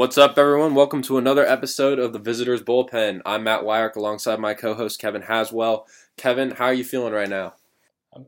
[0.00, 0.74] What's up, everyone?
[0.74, 3.20] Welcome to another episode of the Visitors Bullpen.
[3.26, 5.86] I'm Matt Weyrich alongside my co host Kevin Haswell.
[6.16, 7.52] Kevin, how are you feeling right now?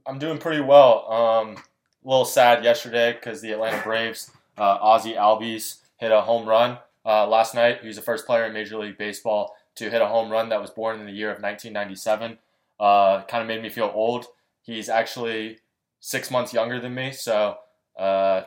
[0.04, 1.10] I'm doing pretty well.
[1.10, 6.46] Um, a little sad yesterday because the Atlanta Braves, uh, Ozzie Albies, hit a home
[6.46, 7.80] run uh, last night.
[7.80, 10.60] He was the first player in Major League Baseball to hit a home run that
[10.60, 12.36] was born in the year of 1997.
[12.78, 14.26] Uh, kind of made me feel old.
[14.60, 15.60] He's actually
[16.00, 17.56] six months younger than me, so
[17.98, 18.42] uh,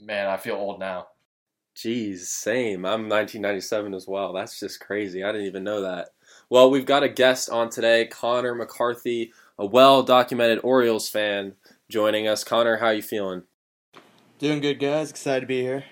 [0.00, 1.08] man, I feel old now.
[1.76, 2.84] Jeez, same.
[2.84, 4.32] I'm 1997 as well.
[4.32, 5.22] That's just crazy.
[5.22, 6.10] I didn't even know that.
[6.48, 11.54] Well, we've got a guest on today, Connor McCarthy, a well-documented Orioles fan,
[11.88, 12.44] joining us.
[12.44, 13.44] Connor, how you feeling?
[14.38, 15.10] Doing good, guys.
[15.10, 15.84] Excited to be here.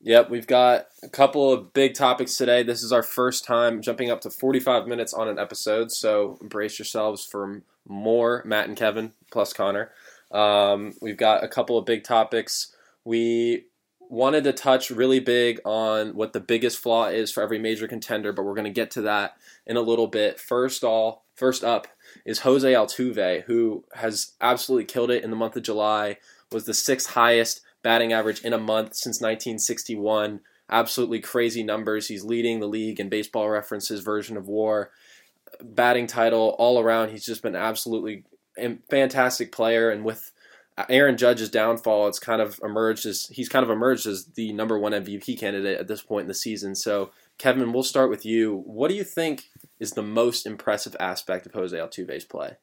[0.00, 2.62] Yep, we've got a couple of big topics today.
[2.62, 6.78] This is our first time jumping up to 45 minutes on an episode, so brace
[6.78, 9.90] yourselves for more Matt and Kevin plus Connor.
[10.30, 12.74] Um, we've got a couple of big topics.
[13.04, 13.66] We
[14.10, 18.32] wanted to touch really big on what the biggest flaw is for every major contender,
[18.32, 20.40] but we're going to get to that in a little bit.
[20.40, 21.86] First all, first up
[22.26, 26.18] is Jose Altuve, who has absolutely killed it in the month of July.
[26.50, 30.40] Was the sixth highest batting average in a month since 1961.
[30.68, 32.08] Absolutely crazy numbers.
[32.08, 34.90] He's leading the league in Baseball References version of WAR.
[35.62, 37.10] Batting title all around.
[37.10, 38.24] He's just been absolutely
[38.90, 40.32] fantastic player, and with
[40.88, 44.78] Aaron Judge's downfall, it's kind of emerged as he's kind of emerged as the number
[44.78, 46.74] one MVP candidate at this point in the season.
[46.74, 48.62] So, Kevin, we'll start with you.
[48.66, 49.44] What do you think
[49.78, 52.56] is the most impressive aspect of Jose Altuve's play?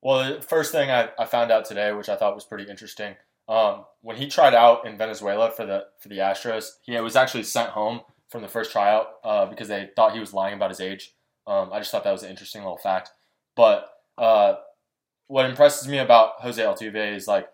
[0.00, 3.14] Well, the first thing I, I found out today, which I thought was pretty interesting,
[3.48, 7.42] um, when he tried out in Venezuela for the for the Astros, he was actually
[7.44, 10.80] sent home from the first tryout uh, because they thought he was lying about his
[10.80, 11.14] age.
[11.46, 13.10] Um, I just thought that was an interesting little fact.
[13.54, 14.54] But uh,
[15.26, 17.48] what impresses me about Jose Altuve is like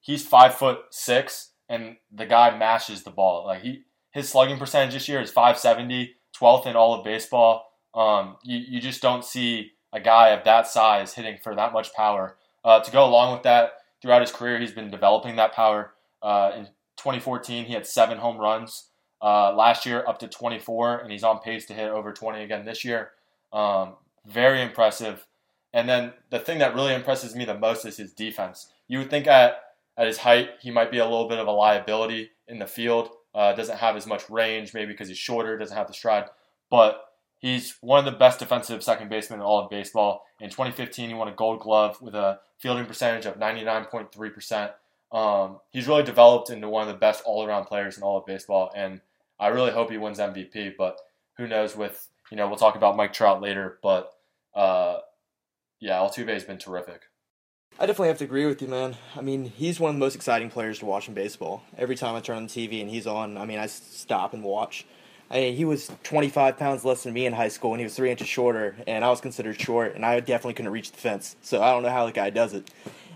[0.00, 3.46] he's five foot six and the guy mashes the ball.
[3.46, 7.66] Like he his slugging percentage this year is 570, 12th in all of baseball.
[7.94, 11.92] Um, you, you just don't see a guy of that size hitting for that much
[11.94, 12.36] power.
[12.64, 15.94] Uh, to go along with that, throughout his career, he's been developing that power.
[16.22, 16.64] Uh, in
[16.98, 18.90] 2014, he had seven home runs.
[19.22, 22.64] Uh, last year, up to 24, and he's on pace to hit over 20 again
[22.66, 23.12] this year.
[23.52, 23.94] Um,
[24.26, 25.26] very impressive.
[25.74, 28.68] And then the thing that really impresses me the most is his defense.
[28.86, 29.60] You would think at
[29.98, 33.10] at his height he might be a little bit of a liability in the field.
[33.34, 36.26] Uh, doesn't have as much range, maybe because he's shorter, doesn't have the stride.
[36.70, 37.04] But
[37.40, 40.24] he's one of the best defensive second basemen in all of baseball.
[40.40, 44.70] In 2015, he won a Gold Glove with a fielding percentage of 99.3%.
[45.10, 48.72] Um, he's really developed into one of the best all-around players in all of baseball,
[48.76, 49.00] and
[49.40, 50.74] I really hope he wins MVP.
[50.78, 50.98] But
[51.36, 51.76] who knows?
[51.76, 54.12] With you know, we'll talk about Mike Trout later, but
[54.54, 54.98] uh,
[55.80, 57.02] yeah, Altuve has been terrific.
[57.78, 58.96] I definitely have to agree with you, man.
[59.16, 61.64] I mean, he's one of the most exciting players to watch in baseball.
[61.76, 64.44] Every time I turn on the TV and he's on, I mean, I stop and
[64.44, 64.86] watch.
[65.30, 67.96] I mean, he was 25 pounds less than me in high school, and he was
[67.96, 71.34] three inches shorter, and I was considered short, and I definitely couldn't reach the fence.
[71.42, 72.70] So I don't know how the guy does it.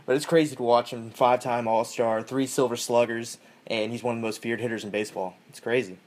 [0.06, 1.10] But it's crazy to watch him.
[1.10, 3.38] Five time All Star, three Silver Sluggers,
[3.68, 5.34] and he's one of the most feared hitters in baseball.
[5.48, 5.98] It's crazy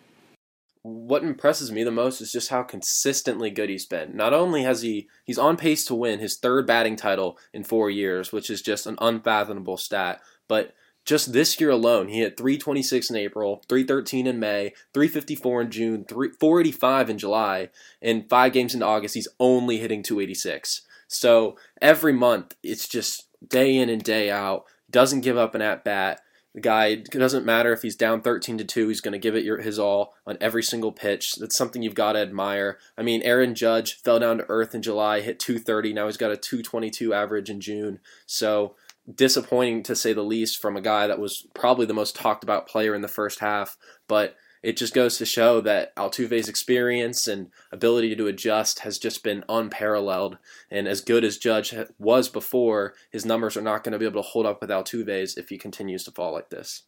[0.83, 4.15] what impresses me the most is just how consistently good he's been.
[4.15, 7.89] Not only has he he's on pace to win his third batting title in 4
[7.89, 10.73] years, which is just an unfathomable stat, but
[11.05, 16.05] just this year alone, he hit 326 in April, 313 in May, 354 in June,
[16.07, 17.69] 485 in July,
[18.01, 20.81] and 5 games into August he's only hitting 286.
[21.07, 25.83] So, every month it's just day in and day out, doesn't give up an at
[25.83, 26.21] bat
[26.53, 29.35] the guy it doesn't matter if he's down 13 to 2, he's going to give
[29.35, 31.35] it your, his all on every single pitch.
[31.35, 32.77] That's something you've got to admire.
[32.97, 35.93] I mean, Aaron Judge fell down to earth in July, hit 230.
[35.93, 37.99] Now he's got a 222 average in June.
[38.25, 38.75] So
[39.13, 42.67] disappointing to say the least from a guy that was probably the most talked about
[42.67, 43.77] player in the first half.
[44.07, 49.23] But it just goes to show that Altuve's experience and ability to adjust has just
[49.23, 50.37] been unparalleled.
[50.69, 54.21] And as good as Judge was before, his numbers are not going to be able
[54.21, 56.83] to hold up with Altuve's if he continues to fall like this.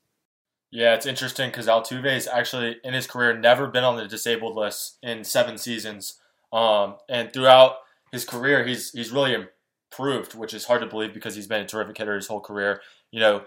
[0.71, 4.55] Yeah, it's interesting because Altuve has actually, in his career, never been on the disabled
[4.55, 6.19] list in seven seasons.
[6.51, 7.77] Um, and throughout
[8.11, 11.67] his career, he's he's really improved, which is hard to believe because he's been a
[11.67, 12.81] terrific hitter his whole career.
[13.11, 13.43] You know,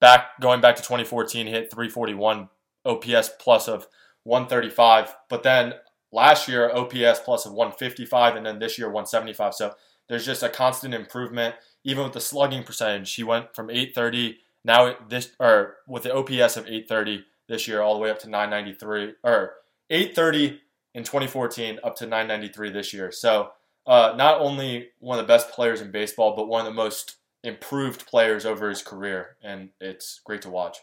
[0.00, 2.48] back going back to 2014, he hit 341
[2.84, 3.86] OPS plus of
[4.24, 5.74] 135, but then
[6.12, 9.54] last year OPS plus of 155, and then this year 175.
[9.54, 9.74] So
[10.08, 11.54] there's just a constant improvement.
[11.84, 16.56] Even with the slugging percentage, he went from 830 now this or with the OPS
[16.56, 19.54] of 830 this year all the way up to 993 or
[19.88, 20.60] 830
[20.94, 23.10] in 2014 up to 993 this year.
[23.10, 23.52] So
[23.86, 27.16] uh, not only one of the best players in baseball, but one of the most
[27.42, 30.78] improved players over his career, and it's great to watch.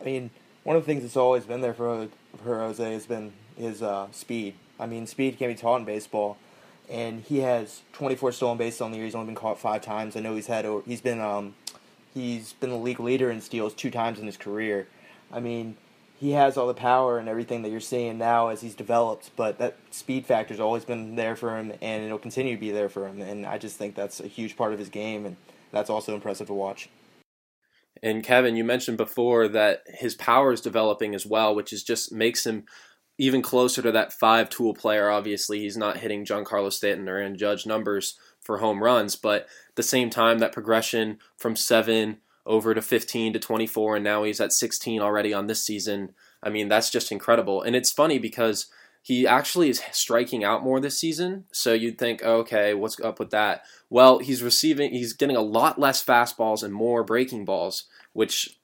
[0.00, 0.30] I mean,
[0.66, 2.08] one of the things that's always been there for
[2.42, 4.54] for Jose has been his uh, speed.
[4.80, 6.38] I mean, speed can be taught in baseball,
[6.90, 9.06] and he has 24 stolen bases on the year.
[9.06, 10.16] He's only been caught five times.
[10.16, 11.54] I know he's had he's been um,
[12.12, 14.88] he's been the league leader in steals two times in his career.
[15.32, 15.76] I mean,
[16.18, 19.58] he has all the power and everything that you're seeing now as he's developed, but
[19.58, 23.06] that speed factor's always been there for him, and it'll continue to be there for
[23.06, 23.20] him.
[23.20, 25.36] And I just think that's a huge part of his game, and
[25.70, 26.88] that's also impressive to watch.
[28.02, 32.12] And Kevin, you mentioned before that his power is developing as well, which is just
[32.12, 32.64] makes him
[33.18, 35.10] even closer to that five tool player.
[35.10, 39.76] Obviously, he's not hitting Giancarlo Stanton or Aaron Judge numbers for home runs, but at
[39.76, 44.40] the same time, that progression from seven over to 15 to 24, and now he's
[44.40, 46.12] at 16 already on this season.
[46.42, 47.62] I mean, that's just incredible.
[47.62, 48.66] And it's funny because
[49.06, 51.44] he actually is striking out more this season.
[51.52, 53.62] So you'd think, okay, what's up with that?
[53.88, 58.58] Well, he's receiving, he's getting a lot less fastballs and more breaking balls, which,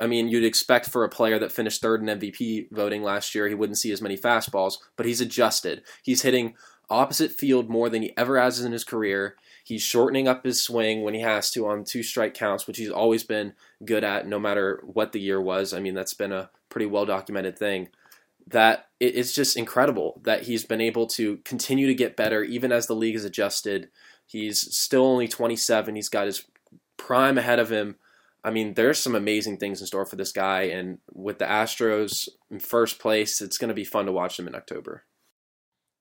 [0.00, 3.46] I mean, you'd expect for a player that finished third in MVP voting last year,
[3.46, 5.82] he wouldn't see as many fastballs, but he's adjusted.
[6.02, 6.54] He's hitting
[6.88, 9.36] opposite field more than he ever has in his career.
[9.64, 12.88] He's shortening up his swing when he has to on two strike counts, which he's
[12.90, 13.52] always been
[13.84, 15.74] good at, no matter what the year was.
[15.74, 17.88] I mean, that's been a pretty well documented thing.
[18.46, 22.86] That it's just incredible that he's been able to continue to get better even as
[22.86, 23.88] the league has adjusted.
[24.26, 25.94] He's still only 27.
[25.94, 26.44] He's got his
[26.96, 27.96] prime ahead of him.
[28.44, 32.28] I mean, there's some amazing things in store for this guy, and with the Astros
[32.50, 35.04] in first place, it's going to be fun to watch them in October.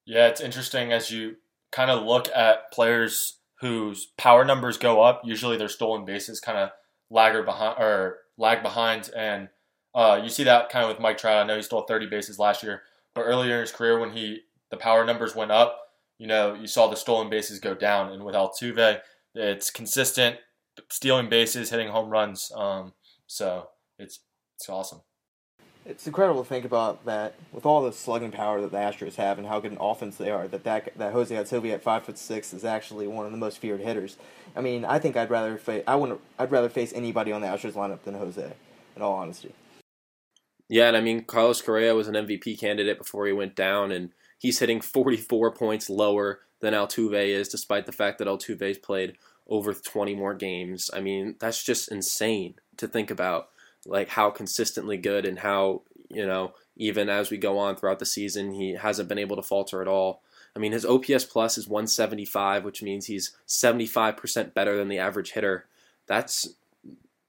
[0.06, 1.38] Yeah, it's interesting as you
[1.72, 5.22] kind of look at players whose power numbers go up.
[5.24, 6.72] Usually their stolen bases kind of
[7.10, 9.48] lag behind or lag behind, and
[9.95, 11.44] uh, you see that kind of with Mike Trout.
[11.44, 14.42] I know he stole 30 bases last year, but earlier in his career when he
[14.72, 15.80] the power numbers went up,
[16.18, 18.12] you know, you saw the stolen bases go down.
[18.12, 19.01] And with Altuve,
[19.36, 20.38] it's consistent
[20.90, 22.51] stealing bases, hitting home runs.
[22.56, 22.94] Um,
[23.28, 23.69] so
[24.00, 24.19] it's
[24.56, 25.01] it's awesome
[25.86, 29.38] it's incredible to think about that with all the slugging power that the Astros have
[29.38, 30.48] and how good an offense they are.
[30.48, 33.57] That that, that Jose Altuve at five foot six is actually one of the most
[33.57, 34.18] feared hitters.
[34.56, 37.48] I mean, I think I'd rather face I wouldn't I'd rather face anybody on the
[37.48, 38.54] Astros lineup than Jose.
[38.96, 39.54] In all honesty.
[40.69, 44.12] Yeah, and I mean Carlos Correa was an MVP candidate before he went down, and
[44.38, 49.18] he's hitting 44 points lower than Altuve is, despite the fact that Altuve's played
[49.48, 50.89] over 20 more games.
[50.94, 53.50] I mean, that's just insane to think about
[53.86, 58.06] like how consistently good and how you know even as we go on throughout the
[58.06, 60.21] season he hasn't been able to falter at all.
[60.56, 65.31] I mean his OPS plus is 175, which means he's 75% better than the average
[65.31, 65.65] hitter.
[66.07, 66.48] That's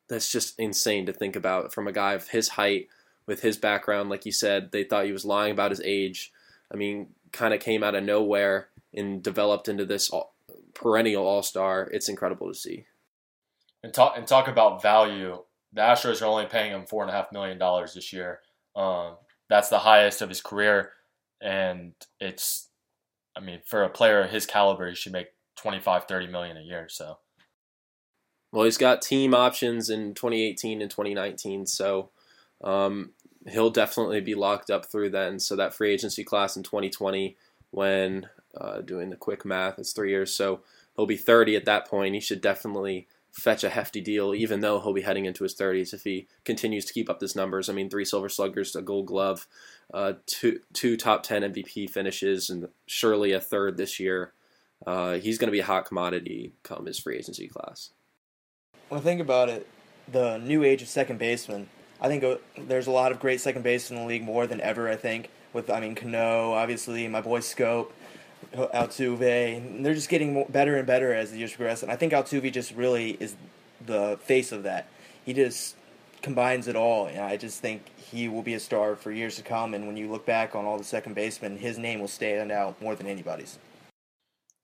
[0.08, 2.88] that's just insane to think about from a guy of his height
[3.26, 4.10] with his background.
[4.10, 6.32] Like you said, they thought he was lying about his age.
[6.72, 10.10] I mean, kind of came out of nowhere and developed into this
[10.74, 11.88] perennial all star.
[11.92, 12.86] It's incredible to see.
[13.82, 15.38] And talk and talk about value
[15.74, 18.40] the Astros are only paying him four and a half million dollars this year.
[18.76, 19.16] Um,
[19.48, 20.92] that's the highest of his career,
[21.40, 22.68] and it's,
[23.36, 26.62] I mean, for a player of his caliber, he should make 25, 30 million a
[26.62, 26.88] year.
[26.88, 27.18] So,
[28.52, 32.10] well, he's got team options in 2018 and 2019, so
[32.62, 33.10] um,
[33.48, 35.38] he'll definitely be locked up through then.
[35.38, 37.36] So that free agency class in 2020,
[37.70, 40.60] when uh, doing the quick math, it's three years, so
[40.96, 42.14] he'll be 30 at that point.
[42.14, 45.92] He should definitely fetch a hefty deal, even though he'll be heading into his 30s
[45.92, 47.68] if he continues to keep up his numbers.
[47.68, 49.48] I mean, three Silver Sluggers, a Gold Glove,
[49.92, 54.32] uh, two two top 10 MVP finishes, and surely a third this year.
[54.86, 57.90] Uh, he's going to be a hot commodity come his free agency class.
[58.88, 59.66] When I think about it,
[60.10, 61.68] the new age of second baseman,
[62.04, 64.60] I think uh, there's a lot of great second base in the league more than
[64.60, 64.90] ever.
[64.90, 67.92] I think with I mean Cano, obviously my boy Schoop,
[68.52, 69.82] Altuve.
[69.82, 72.74] They're just getting better and better as the years progress, and I think Altuve just
[72.74, 73.36] really is
[73.86, 74.86] the face of that.
[75.24, 75.76] He just
[76.20, 79.42] combines it all, and I just think he will be a star for years to
[79.42, 79.72] come.
[79.72, 82.80] And when you look back on all the second basemen, his name will stand out
[82.82, 83.58] more than anybody's.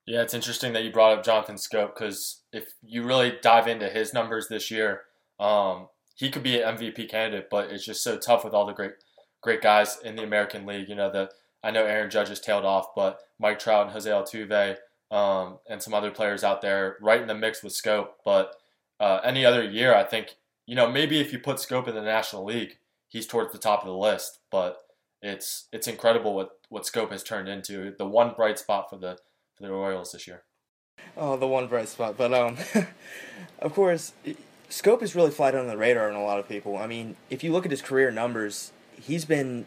[0.06, 3.88] Yeah, it's interesting that you brought up Jonathan Schoop because if you really dive into
[3.88, 5.04] his numbers this year,
[5.38, 5.86] um,
[6.20, 8.92] he could be an MVP candidate, but it's just so tough with all the great,
[9.40, 10.90] great guys in the American League.
[10.90, 11.30] You know, the
[11.64, 14.76] I know Aaron Judge has tailed off, but Mike Trout and Jose Altuve
[15.10, 18.08] um, and some other players out there right in the mix with Schoop.
[18.22, 18.54] But
[19.00, 20.36] uh, any other year, I think,
[20.66, 22.76] you know, maybe if you put Schoop in the National League,
[23.08, 24.40] he's towards the top of the list.
[24.50, 24.76] But
[25.22, 27.94] it's it's incredible what what Schoop has turned into.
[27.96, 29.16] The one bright spot for the
[29.56, 30.42] for the Orioles this year.
[31.16, 32.18] Oh, the one bright spot.
[32.18, 32.58] But um,
[33.60, 34.12] of course,
[34.70, 36.76] Schoop is really flight under the radar on a lot of people.
[36.76, 39.66] I mean, if you look at his career numbers, he's been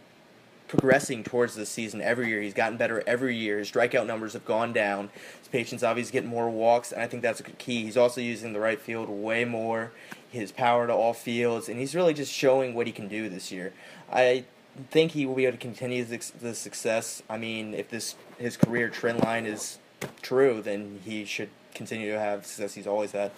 [0.70, 2.42] progressing towards this season every year.
[2.42, 3.60] He's gotten better every year.
[3.60, 5.10] His strikeout numbers have gone down.
[5.40, 7.84] His patience obviously getting more walks, and I think that's a key.
[7.84, 9.92] He's also using the right field way more.
[10.32, 13.52] His power to all fields, and he's really just showing what he can do this
[13.52, 13.74] year.
[14.12, 14.46] I
[14.90, 17.22] think he will be able to continue the success.
[17.30, 19.78] I mean, if this his career trend line is
[20.22, 23.32] true, then he should continue to have success he's always had.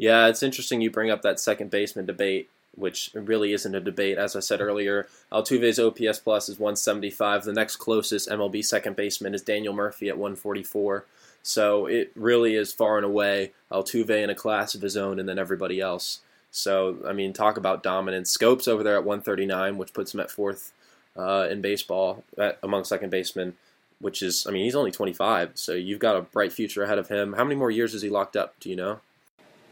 [0.00, 4.16] Yeah, it's interesting you bring up that second baseman debate, which really isn't a debate.
[4.16, 7.44] As I said earlier, Altuve's OPS plus is 175.
[7.44, 11.04] The next closest MLB second baseman is Daniel Murphy at 144.
[11.42, 15.28] So it really is far and away Altuve in a class of his own, and
[15.28, 16.20] then everybody else.
[16.50, 18.30] So I mean, talk about dominance.
[18.30, 20.72] Schoop's over there at 139, which puts him at fourth
[21.14, 23.54] uh, in baseball at, among second basemen
[24.00, 27.08] which is, I mean, he's only 25, so you've got a bright future ahead of
[27.08, 27.34] him.
[27.34, 28.58] How many more years is he locked up?
[28.58, 29.00] Do you know?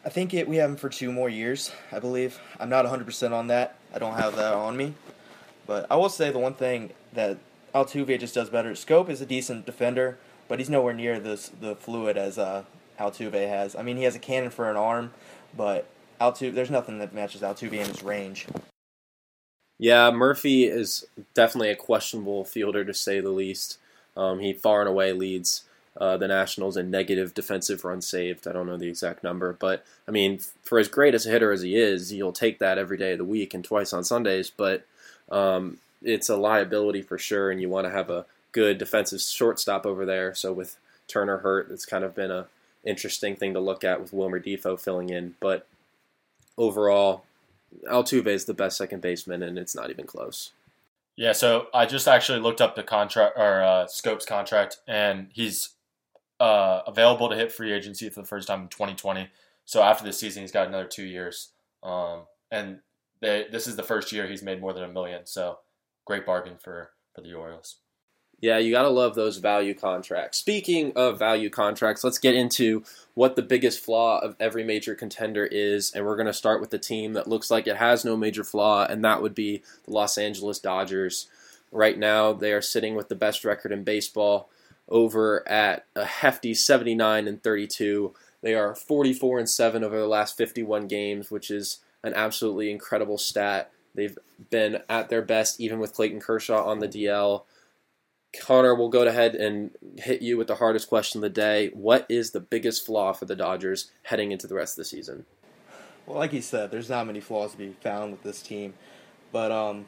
[0.09, 2.41] I think it, we have him for two more years, I believe.
[2.59, 3.77] I'm not 100% on that.
[3.93, 4.95] I don't have that on me.
[5.67, 7.37] But I will say the one thing that
[7.75, 8.71] Altuve just does better.
[8.71, 10.17] Schoop is a decent defender,
[10.49, 12.65] but he's nowhere near this the fluid as uh,
[12.99, 13.77] Altuve has.
[13.77, 15.11] I mean, he has a cannon for an arm,
[15.55, 15.87] but
[16.19, 18.47] Altuve, there's nothing that matches Altuve in his range.
[19.77, 23.77] Yeah, Murphy is definitely a questionable fielder to say the least.
[24.17, 25.65] Um, he far and away leads
[25.99, 28.47] uh, the Nationals in negative defensive runs saved.
[28.47, 31.51] I don't know the exact number, but I mean, for as great as a hitter
[31.51, 34.51] as he is, you'll take that every day of the week and twice on Sundays.
[34.51, 34.87] But
[35.31, 39.85] um, it's a liability for sure, and you want to have a good defensive shortstop
[39.85, 40.35] over there.
[40.35, 40.77] So with
[41.09, 42.47] Turner hurt, it's kind of been a
[42.85, 45.35] interesting thing to look at with Wilmer Difo filling in.
[45.41, 45.67] But
[46.57, 47.25] overall,
[47.91, 50.53] Altuve is the best second baseman, and it's not even close.
[51.17, 55.71] Yeah, so I just actually looked up the contract or uh, Schoop's contract, and he's
[56.41, 59.29] uh, available to hit free agency for the first time in 2020.
[59.65, 61.51] So after this season, he's got another two years,
[61.83, 62.81] um, and
[63.21, 65.27] they, this is the first year he's made more than a million.
[65.27, 65.59] So
[66.05, 67.77] great bargain for for the Orioles.
[68.41, 70.39] Yeah, you got to love those value contracts.
[70.39, 75.45] Speaking of value contracts, let's get into what the biggest flaw of every major contender
[75.45, 75.91] is.
[75.91, 78.45] And we're going to start with the team that looks like it has no major
[78.45, 81.27] flaw, and that would be the Los Angeles Dodgers.
[81.73, 84.49] Right now, they are sitting with the best record in baseball
[84.89, 88.15] over at a hefty 79 and 32.
[88.43, 93.19] They are 44 and 7 over the last 51 games, which is an absolutely incredible
[93.19, 93.71] stat.
[93.95, 94.19] They've
[94.51, 97.45] been at their best even with Clayton Kershaw on the DL.
[98.39, 101.71] Connor will go ahead and hit you with the hardest question of the day.
[101.73, 105.25] What is the biggest flaw for the Dodgers heading into the rest of the season?
[106.07, 108.75] Well, like you said, there's not many flaws to be found with this team,
[109.33, 109.87] but um,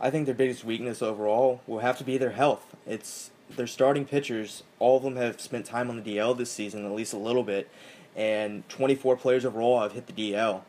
[0.00, 2.74] I think their biggest weakness overall will have to be their health.
[2.86, 4.62] It's their starting pitchers.
[4.78, 7.42] All of them have spent time on the DL this season, at least a little
[7.42, 7.70] bit,
[8.16, 10.62] and 24 players overall have hit the DL.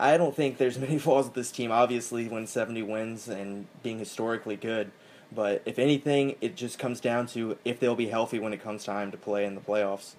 [0.00, 1.70] I don't think there's many flaws with this team.
[1.70, 4.90] Obviously, when 70 wins and being historically good
[5.30, 8.84] but if anything, it just comes down to if they'll be healthy when it comes
[8.84, 10.14] time to play in the playoffs.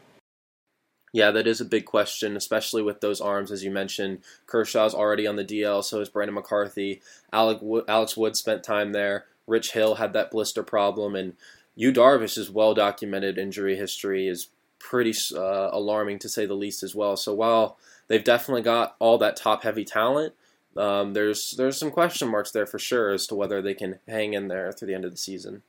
[1.11, 4.19] Yeah, that is a big question, especially with those arms, as you mentioned.
[4.45, 7.01] Kershaw's already on the DL, so is Brandon McCarthy.
[7.33, 9.25] Alex Wood spent time there.
[9.47, 11.33] Rich Hill had that blister problem, and
[11.79, 16.93] Yu Darvish's well documented injury history is pretty uh, alarming to say the least as
[16.93, 17.15] well.
[17.15, 17.77] So while
[18.09, 20.33] they've definitely got all that top heavy talent,
[20.75, 24.33] um, there's there's some question marks there for sure as to whether they can hang
[24.33, 25.63] in there through the end of the season.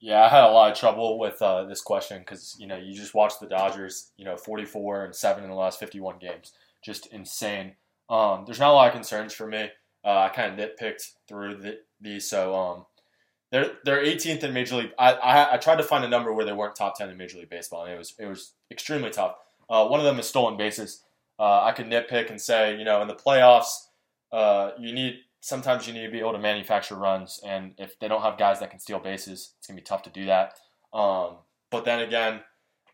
[0.00, 2.94] Yeah, I had a lot of trouble with uh, this question because you know you
[2.94, 6.52] just watched the Dodgers, you know, 44 and seven in the last 51 games,
[6.82, 7.74] just insane.
[8.08, 9.68] Um, there's not a lot of concerns for me.
[10.02, 12.86] Uh, I kind of nitpicked through the, these, so um,
[13.50, 14.92] they're they're 18th in Major League.
[14.98, 17.38] I, I, I tried to find a number where they weren't top 10 in Major
[17.38, 19.36] League Baseball, and it was it was extremely tough.
[19.68, 21.02] Uh, one of them is stolen bases.
[21.38, 23.86] Uh, I could nitpick and say, you know, in the playoffs
[24.32, 28.08] uh, you need sometimes you need to be able to manufacture runs, and if they
[28.08, 30.54] don't have guys that can steal bases, it's gonna be tough to do that.
[30.92, 31.38] Um,
[31.70, 32.40] but then again,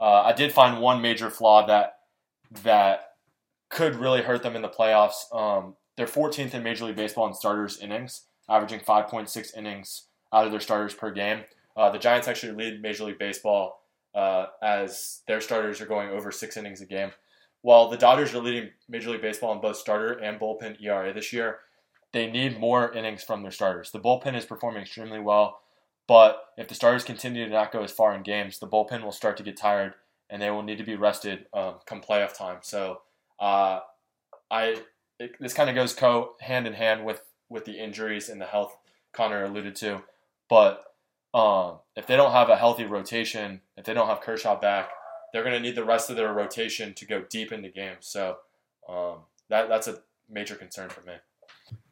[0.01, 1.99] uh, I did find one major flaw that
[2.63, 3.01] that
[3.69, 5.35] could really hurt them in the playoffs.
[5.35, 10.51] Um, they're 14th in Major League Baseball in starters innings, averaging 5.6 innings out of
[10.51, 11.45] their starters per game.
[11.77, 13.83] Uh, the Giants actually lead Major League Baseball
[14.15, 17.11] uh, as their starters are going over six innings a game.
[17.63, 21.33] While the Dodgers are leading Major League Baseball in both starter and bullpen ERA this
[21.33, 21.59] year,
[22.13, 23.91] they need more innings from their starters.
[23.91, 25.61] The bullpen is performing extremely well,
[26.07, 29.13] but if the starters continue to not go as far in games, the bullpen will
[29.13, 29.95] start to get tired
[30.31, 32.59] and they will need to be rested um, come playoff time.
[32.63, 33.01] So,
[33.39, 33.81] uh,
[34.51, 34.83] I
[35.19, 38.47] it, this kind of goes co hand in hand with with the injuries and the
[38.47, 38.77] health
[39.13, 40.03] Connor alluded to.
[40.49, 40.85] But
[41.35, 44.91] um, if they don't have a healthy rotation, if they don't have Kershaw back,
[45.33, 48.07] they're going to need the rest of their rotation to go deep into games.
[48.07, 48.37] So
[48.89, 49.99] um, that that's a
[50.31, 51.15] major concern for me.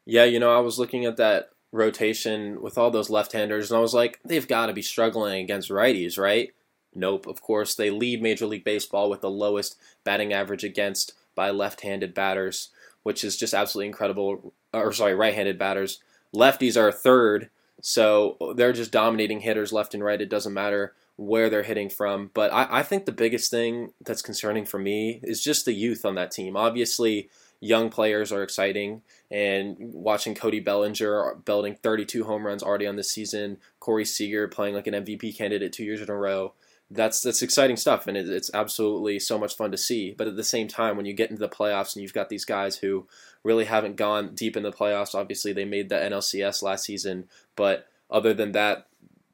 [0.05, 3.81] Yeah, you know, I was looking at that rotation with all those left-handers, and I
[3.81, 6.53] was like, they've got to be struggling against righties, right?
[6.93, 7.27] Nope.
[7.27, 12.13] Of course, they lead Major League Baseball with the lowest batting average against by left-handed
[12.13, 12.69] batters,
[13.03, 14.53] which is just absolutely incredible.
[14.73, 15.99] Or sorry, right-handed batters.
[16.33, 17.49] Lefties are third,
[17.81, 20.21] so they're just dominating hitters left and right.
[20.21, 22.31] It doesn't matter where they're hitting from.
[22.33, 26.05] But I, I think the biggest thing that's concerning for me is just the youth
[26.05, 26.57] on that team.
[26.57, 27.29] Obviously,
[27.59, 29.01] young players are exciting,
[29.31, 34.75] and watching Cody Bellinger building 32 home runs already on this season, Corey Seager playing
[34.75, 36.53] like an MVP candidate two years in a row.
[36.91, 40.11] That's that's exciting stuff, and it, it's absolutely so much fun to see.
[40.11, 42.45] But at the same time, when you get into the playoffs and you've got these
[42.45, 43.07] guys who
[43.45, 47.87] really haven't gone deep in the playoffs, obviously they made the NLCS last season, but
[48.09, 48.87] other than that,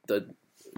[0.07, 0.27] the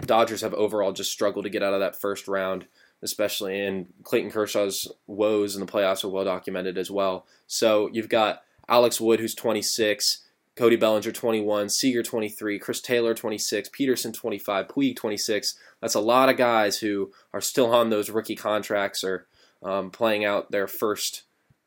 [0.00, 2.66] Dodgers have overall just struggled to get out of that first round,
[3.02, 7.26] especially in Clayton Kershaw's woes in the playoffs are well documented as well.
[7.46, 10.24] So you've got Alex Wood, who's 26,
[10.56, 15.58] Cody Bellinger 21, Seager 23, Chris Taylor 26, Pederson 25, Puig 26.
[15.80, 19.26] That's a lot of guys who are still on those rookie contracts or
[19.62, 21.22] um, playing out their first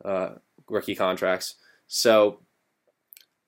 [0.06, 0.36] uh,
[0.70, 1.56] rookie contracts.
[1.88, 2.40] So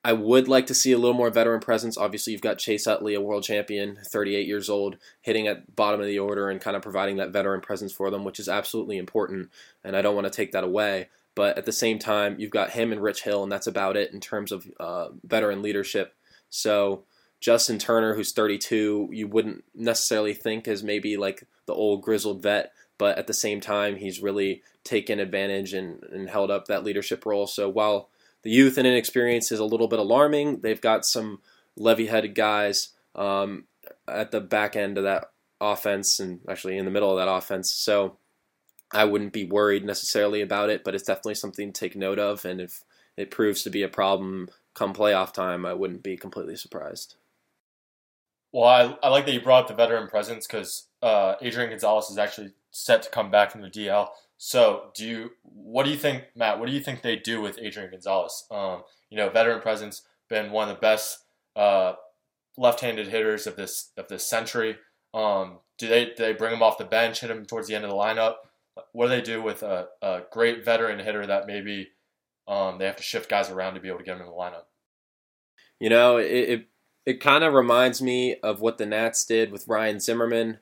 [0.02, 1.98] I would like to see a little more veteran presence.
[1.98, 6.06] Obviously, you've got Chase Utley, a world champion, 38 years old, hitting at bottom of
[6.06, 9.50] the order and kind of providing that veteran presence for them, which is absolutely important.
[9.84, 11.08] And I don't want to take that away.
[11.34, 14.12] But at the same time, you've got him and Rich Hill, and that's about it
[14.12, 16.14] in terms of uh, veteran leadership.
[16.48, 17.04] So
[17.40, 22.72] Justin Turner, who's 32, you wouldn't necessarily think as maybe like the old grizzled vet,
[23.00, 27.24] but at the same time, he's really taken advantage and, and held up that leadership
[27.24, 27.46] role.
[27.46, 28.10] So while
[28.42, 31.40] the youth and inexperience is a little bit alarming, they've got some
[31.76, 33.64] levy-headed guys um,
[34.06, 35.30] at the back end of that
[35.62, 37.72] offense and actually in the middle of that offense.
[37.72, 38.18] So
[38.92, 42.44] I wouldn't be worried necessarily about it, but it's definitely something to take note of.
[42.44, 42.84] And if
[43.16, 47.14] it proves to be a problem come playoff time, I wouldn't be completely surprised.
[48.52, 52.10] Well, I, I like that you brought up the veteran presence because uh, Adrian Gonzalez
[52.10, 54.08] is actually set to come back from the DL.
[54.36, 56.58] So, do you what do you think, Matt?
[56.58, 58.46] What do you think they do with Adrian Gonzalez?
[58.50, 61.24] Um, you know, veteran presence, been one of the best
[61.56, 61.94] uh,
[62.56, 64.76] left-handed hitters of this of this century.
[65.12, 67.84] Um, do they do they bring him off the bench, hit him towards the end
[67.84, 68.36] of the lineup?
[68.92, 71.88] what do they do with a, a great veteran hitter that maybe
[72.48, 74.32] um, they have to shift guys around to be able to get him in the
[74.32, 74.64] lineup?
[75.78, 76.66] You know, it it,
[77.06, 80.58] it kind of reminds me of what the Nats did with Ryan Zimmerman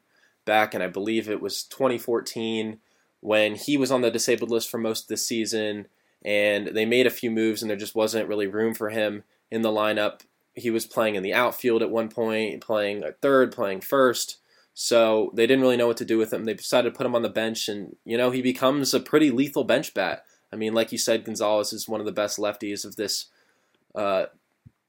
[0.48, 2.78] back, and I believe it was 2014
[3.20, 5.86] when he was on the disabled list for most of the season,
[6.24, 9.62] and they made a few moves, and there just wasn't really room for him in
[9.62, 10.22] the lineup.
[10.54, 14.38] He was playing in the outfield at one point, playing third, playing first
[14.80, 16.44] so they didn't really know what to do with him.
[16.44, 19.32] They decided to put him on the bench, and you know he becomes a pretty
[19.32, 20.24] lethal bench bat.
[20.52, 23.26] I mean, like you said, Gonzalez is one of the best lefties of this
[23.96, 24.26] uh,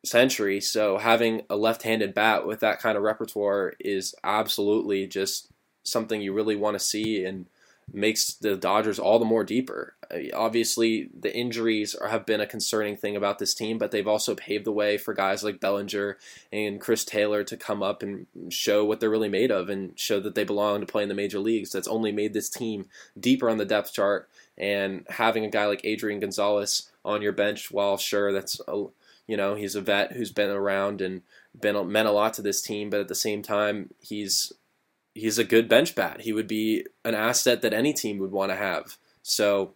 [0.06, 0.62] century.
[0.62, 5.50] So having a left-handed bat with that kind of repertoire is absolutely just
[5.84, 7.48] something you really want to see, and
[7.92, 9.96] makes the Dodgers all the more deeper.
[10.34, 14.66] Obviously, the injuries have been a concerning thing about this team, but they've also paved
[14.66, 16.18] the way for guys like Bellinger
[16.52, 20.20] and Chris Taylor to come up and show what they're really made of and show
[20.20, 21.72] that they belong to play in the major leagues.
[21.72, 22.86] That's only made this team
[23.20, 24.30] deeper on the depth chart.
[24.56, 28.86] And having a guy like Adrian Gonzalez on your bench, while sure that's a,
[29.30, 31.22] you know he's a vet who's been around and
[31.58, 34.52] been meant a lot to this team, but at the same time he's
[35.14, 36.22] he's a good bench bat.
[36.22, 38.98] He would be an asset that any team would want to have.
[39.22, 39.76] So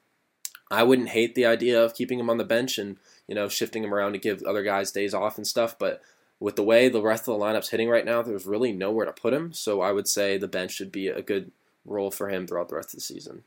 [0.72, 3.84] I wouldn't hate the idea of keeping him on the bench and you know shifting
[3.84, 5.78] him around to give other guys days off and stuff.
[5.78, 6.02] But
[6.40, 9.14] with the way the rest of the lineup's hitting right now, there's really nowhere to
[9.14, 9.54] put him.
[9.54, 11.52] So I would say the bench should be a good
[11.86, 13.44] role for him throughout the rest of the season.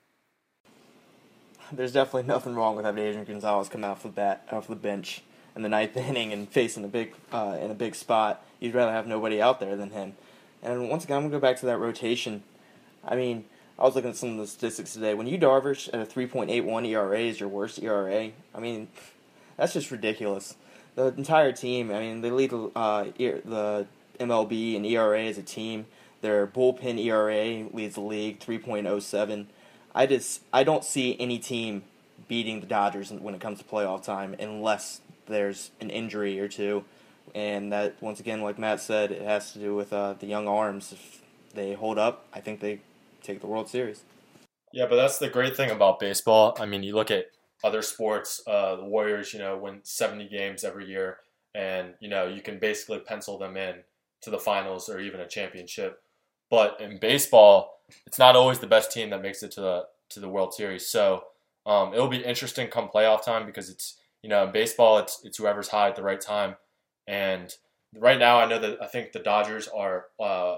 [1.73, 4.77] There's definitely nothing wrong with having Adrian Gonzalez come out for the bat off the
[4.77, 5.23] bench
[5.57, 8.45] in the ninth inning and facing a big uh, in a big spot.
[8.61, 10.13] You'd rather have nobody out there than him.
[10.63, 12.43] And once again, I'm to go back to that rotation.
[13.05, 13.45] I mean,
[13.79, 15.15] I was looking at some of the statistics today.
[15.15, 18.89] When Yu Darvish at a 3.81 ERA is your worst ERA, I mean,
[19.57, 20.57] that's just ridiculous.
[20.95, 23.87] The entire team, I mean, they lead uh, the
[24.19, 25.87] MLB and ERA as a team.
[26.23, 29.47] Their bullpen ERA leads the league 3.07.
[29.95, 31.83] I just I don't see any team
[32.29, 36.85] beating the Dodgers when it comes to playoff time unless there's an injury or two
[37.35, 40.49] and that once again, like Matt said, it has to do with uh, the young
[40.49, 40.93] arms.
[40.93, 41.23] If
[41.55, 42.81] they hold up, I think they
[43.23, 44.05] take the World Series.
[44.73, 46.57] Yeah, but that's the great thing about baseball.
[46.61, 47.27] I mean, you look at
[47.65, 51.19] other sports, uh, the Warriors, you know, win 70 games every year,
[51.55, 53.77] and you know you can basically pencil them in
[54.23, 56.03] to the finals or even a championship.
[56.51, 60.21] But in baseball, it's not always the best team that makes it to the to
[60.21, 60.87] the World Series.
[60.87, 61.25] So
[61.65, 65.39] um, it'll be interesting come playoff time because it's you know in baseball it's it's
[65.39, 66.57] whoever's high at the right time.
[67.07, 67.55] And
[67.99, 70.57] right now, I know that I think the Dodgers are uh,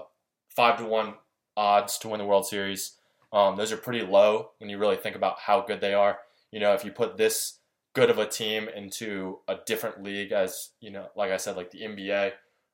[0.49, 1.15] five to one
[1.55, 2.95] odds to win the World Series.
[3.31, 6.19] Um, those are pretty low when you really think about how good they are.
[6.51, 7.59] You know, if you put this
[7.93, 11.71] good of a team into a different league, as you know, like I said, like
[11.71, 12.31] the NBA,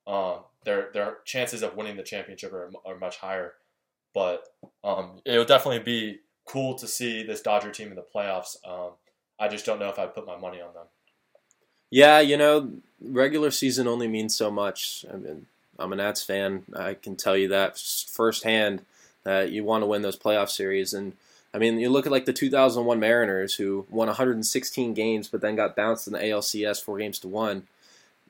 [0.08, 3.54] um, their their chances of winning the championship are, are much higher.
[4.14, 4.48] But
[4.84, 8.56] um, it would definitely be cool to see this Dodger team in the playoffs.
[8.66, 8.92] Um,
[9.40, 10.86] I just don't know if I'd put my money on them.
[11.90, 12.72] Yeah, you know,
[13.02, 15.06] regular season only means so much.
[15.12, 15.46] I mean,
[15.78, 16.64] I'm a Nats fan.
[16.76, 18.82] I can tell you that firsthand
[19.24, 20.94] that you want to win those playoff series.
[20.94, 21.14] And
[21.54, 25.56] I mean, you look at like the 2001 Mariners who won 116 games, but then
[25.56, 27.64] got bounced in the ALCS four games to one.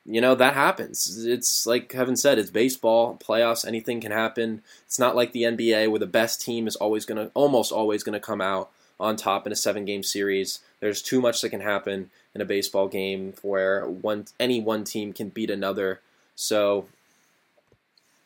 [0.07, 1.25] You know that happens.
[1.25, 2.37] It's like Kevin said.
[2.37, 3.65] It's baseball, playoffs.
[3.67, 4.61] Anything can happen.
[4.85, 8.19] It's not like the NBA where the best team is always gonna, almost always gonna
[8.19, 10.59] come out on top in a seven-game series.
[10.79, 15.13] There's too much that can happen in a baseball game where one any one team
[15.13, 16.01] can beat another.
[16.35, 16.87] So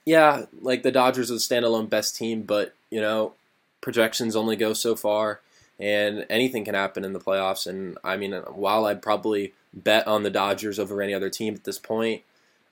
[0.05, 3.33] yeah, like the Dodgers are the standalone best team, but you know,
[3.81, 5.41] projections only go so far,
[5.79, 7.67] and anything can happen in the playoffs.
[7.67, 11.63] And I mean, while I'd probably bet on the Dodgers over any other team at
[11.63, 12.23] this point,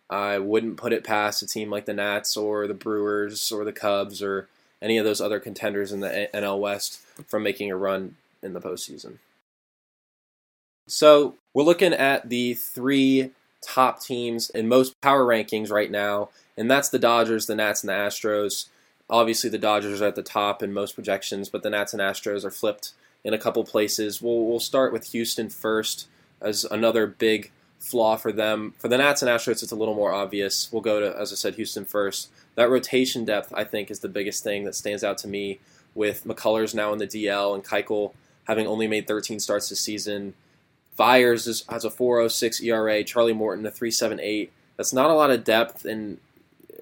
[0.10, 3.72] I wouldn't put it past a team like the Nats or the Brewers or the
[3.74, 4.48] Cubs or
[4.82, 8.62] any of those other contenders in the NL West from making a run in the
[8.62, 9.18] postseason.
[10.88, 16.70] So we're looking at the three top teams in most power rankings right now, and
[16.72, 18.68] that's the Dodgers, the Nats, and the Astros.
[19.10, 22.46] Obviously, the Dodgers are at the top in most projections, but the Nats and Astros
[22.46, 24.22] are flipped in a couple places.
[24.22, 26.08] We'll, we'll start with Houston first
[26.42, 27.52] as another big
[27.88, 28.74] flaw for them.
[28.78, 30.70] For the Nats and Astros, it's a little more obvious.
[30.72, 32.30] We'll go to, as I said, Houston first.
[32.56, 35.60] That rotation depth, I think, is the biggest thing that stands out to me
[35.96, 40.34] with McCullers now in the DL and Keuchel having only made 13 starts this season.
[40.96, 43.04] Fiers is, has a 4.06 ERA.
[43.04, 44.50] Charlie Morton a 3.78.
[44.76, 46.18] That's not a lot of depth, and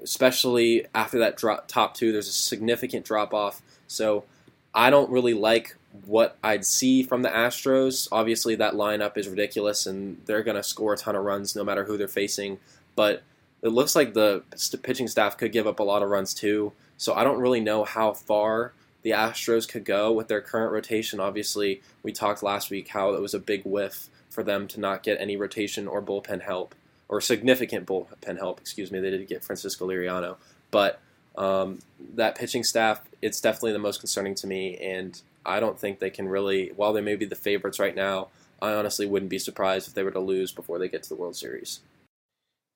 [0.01, 3.61] especially after that drop, top two, there's a significant drop off.
[3.87, 4.25] So
[4.73, 8.07] I don't really like what I'd see from the Astros.
[8.11, 11.63] Obviously, that lineup is ridiculous, and they're going to score a ton of runs no
[11.63, 12.59] matter who they're facing.
[12.95, 13.23] But
[13.61, 14.43] it looks like the
[14.83, 16.73] pitching staff could give up a lot of runs too.
[16.97, 21.19] So I don't really know how far the Astros could go with their current rotation.
[21.19, 25.03] Obviously, we talked last week how it was a big whiff for them to not
[25.03, 26.75] get any rotation or bullpen help,
[27.07, 28.99] or significant bullpen help, excuse me.
[28.99, 30.37] They did get Francisco Liriano.
[30.71, 30.99] But
[31.37, 31.79] um,
[32.15, 36.09] that pitching staff, it's definitely the most concerning to me, and I don't think they
[36.09, 38.29] can really, while they may be the favorites right now,
[38.61, 41.15] I honestly wouldn't be surprised if they were to lose before they get to the
[41.15, 41.81] World Series.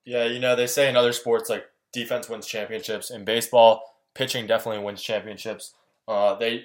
[0.04, 3.10] Yeah, you know, they say in other sports like defense wins championships.
[3.10, 5.74] In baseball, pitching definitely wins championships.
[6.08, 6.64] Uh, they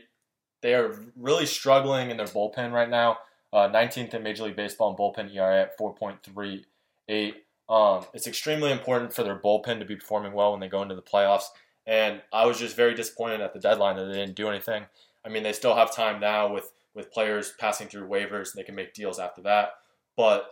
[0.61, 3.19] they are really struggling in their bullpen right now.
[3.53, 7.33] Uh, 19th in Major League Baseball in bullpen ERA at 4.38.
[7.69, 10.95] Um, it's extremely important for their bullpen to be performing well when they go into
[10.95, 11.45] the playoffs.
[11.85, 14.85] And I was just very disappointed at the deadline that they didn't do anything.
[15.25, 18.63] I mean, they still have time now with with players passing through waivers, and they
[18.63, 19.73] can make deals after that.
[20.15, 20.45] But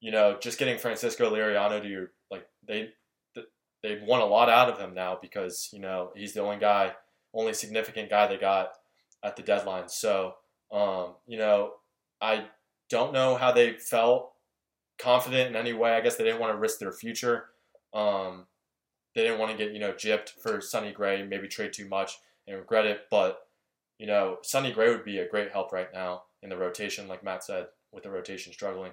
[0.00, 2.90] you know, just getting Francisco Liriano to your like they
[3.82, 6.92] they've won a lot out of him now because you know he's the only guy
[7.36, 8.70] only significant guy they got
[9.22, 9.88] at the deadline.
[9.88, 10.34] So,
[10.72, 11.74] um, you know,
[12.20, 12.46] I
[12.88, 14.32] don't know how they felt
[14.98, 15.92] confident in any way.
[15.92, 17.46] I guess they didn't want to risk their future.
[17.92, 18.46] Um,
[19.14, 22.18] they didn't want to get, you know, gypped for Sonny Gray, maybe trade too much
[22.46, 23.02] and regret it.
[23.10, 23.45] But,
[23.98, 27.24] you know, Sonny Gray would be a great help right now in the rotation, like
[27.24, 28.92] Matt said, with the rotation struggling.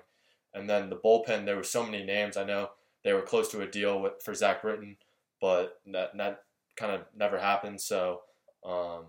[0.53, 2.37] And then the bullpen, there were so many names.
[2.37, 2.69] I know
[3.03, 4.97] they were close to a deal with for Zach Britton,
[5.41, 6.43] but that, that
[6.77, 7.81] kind of never happened.
[7.81, 8.21] So,
[8.65, 9.05] um,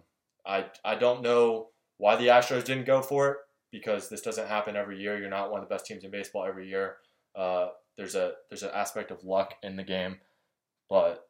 [0.46, 3.36] I I don't know why the Astros didn't go for it
[3.70, 5.18] because this doesn't happen every year.
[5.18, 6.96] You're not one of the best teams in baseball every year.
[7.34, 10.18] Uh, there's a there's an aspect of luck in the game,
[10.88, 11.26] but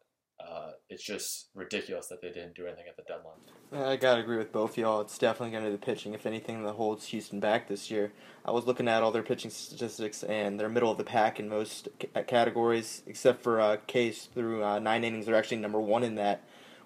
[0.88, 3.88] it's just ridiculous that they didn't do anything at the deadline.
[3.90, 5.00] I gotta agree with both y'all.
[5.00, 8.12] It's definitely gonna be the pitching, if anything, that holds Houston back this year.
[8.44, 11.48] I was looking at all their pitching statistics, and they're middle of the pack in
[11.48, 15.26] most c- categories, except for uh, Case through uh, nine innings.
[15.26, 16.42] They're actually number one in that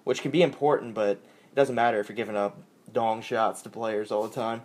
[0.08, 2.56] which can be important, but it doesn't matter if you're giving up
[2.90, 4.62] dong shots to players all the time.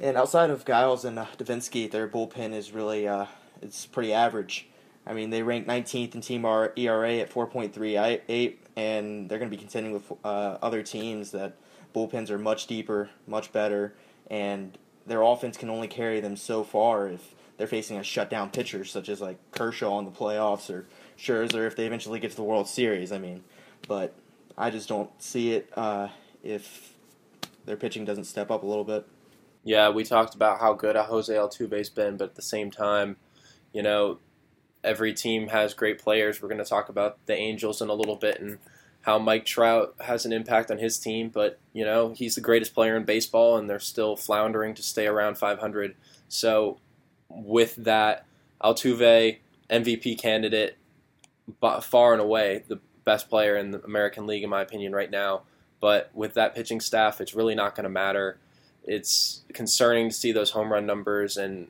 [0.00, 3.26] And outside of Giles and uh, Devenski, their bullpen is really uh,
[3.60, 4.68] it's pretty average.
[5.08, 9.60] I mean, they rank 19th in team ERA at 4.38, and they're going to be
[9.60, 11.56] contending with uh, other teams that
[11.94, 13.94] bullpens are much deeper, much better,
[14.30, 18.84] and their offense can only carry them so far if they're facing a shutdown pitcher
[18.84, 20.86] such as like Kershaw in the playoffs or
[21.18, 23.10] Scherzer if they eventually get to the World Series.
[23.10, 23.42] I mean,
[23.88, 24.14] but
[24.56, 26.08] I just don't see it uh,
[26.44, 26.92] if
[27.64, 29.06] their pitching doesn't step up a little bit.
[29.64, 33.16] Yeah, we talked about how good a Jose Altuve's been, but at the same time,
[33.72, 34.18] you know,
[34.84, 36.40] every team has great players.
[36.40, 38.58] We're going to talk about the Angels in a little bit and
[39.02, 42.74] how Mike Trout has an impact on his team, but you know he's the greatest
[42.74, 45.94] player in baseball, and they're still floundering to stay around 500.
[46.28, 46.78] So,
[47.28, 48.26] with that,
[48.62, 49.38] Altuve
[49.70, 50.76] MVP candidate,
[51.82, 55.42] far and away the best player in the American League in my opinion right now.
[55.80, 58.38] But with that pitching staff, it's really not going to matter.
[58.84, 61.68] It's concerning to see those home run numbers and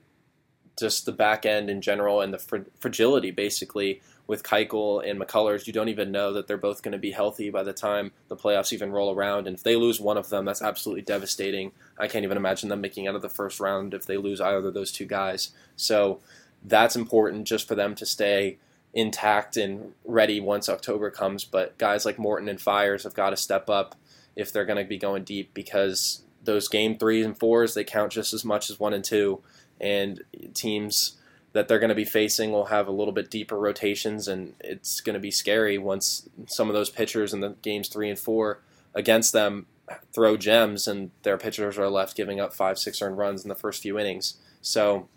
[0.79, 5.67] just the back end in general and the fr- fragility basically with Keuchel and McCullers.
[5.67, 8.37] You don't even know that they're both going to be healthy by the time the
[8.37, 9.47] playoffs even roll around.
[9.47, 11.73] And if they lose one of them, that's absolutely devastating.
[11.99, 14.69] I can't even imagine them making out of the first round if they lose either
[14.69, 15.51] of those two guys.
[15.77, 16.21] So
[16.63, 18.59] that's important just for them to stay
[18.93, 21.45] intact and ready once October comes.
[21.45, 23.95] But guys like Morton and Fiers have got to step up
[24.37, 28.13] if they're going to be going deep because those game threes and fours they count
[28.13, 29.41] just as much as one and two
[29.81, 30.23] and
[30.55, 31.17] teams
[31.53, 35.01] that they're going to be facing will have a little bit deeper rotations, and it's
[35.01, 38.61] going to be scary once some of those pitchers in the games three and four
[38.95, 39.67] against them
[40.13, 43.55] throw gems, and their pitchers are left giving up five, six earned runs in the
[43.55, 44.35] first few innings.
[44.61, 45.09] So,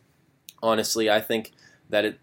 [0.63, 1.51] honestly, I think
[1.89, 2.19] that it,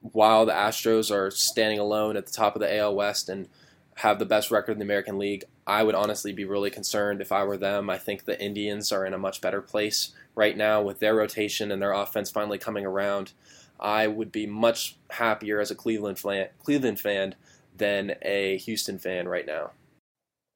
[0.00, 3.48] while the Astros are standing alone at the top of the AL West and
[3.96, 7.30] have the best record in the American League, I would honestly be really concerned if
[7.30, 7.90] I were them.
[7.90, 11.70] I think the Indians are in a much better place right now with their rotation
[11.70, 13.32] and their offense finally coming around.
[13.78, 17.34] I would be much happier as a Cleveland fan, Cleveland fan
[17.76, 19.72] than a Houston fan right now.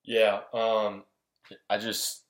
[0.02, 1.04] Yeah, um,
[1.68, 2.22] I just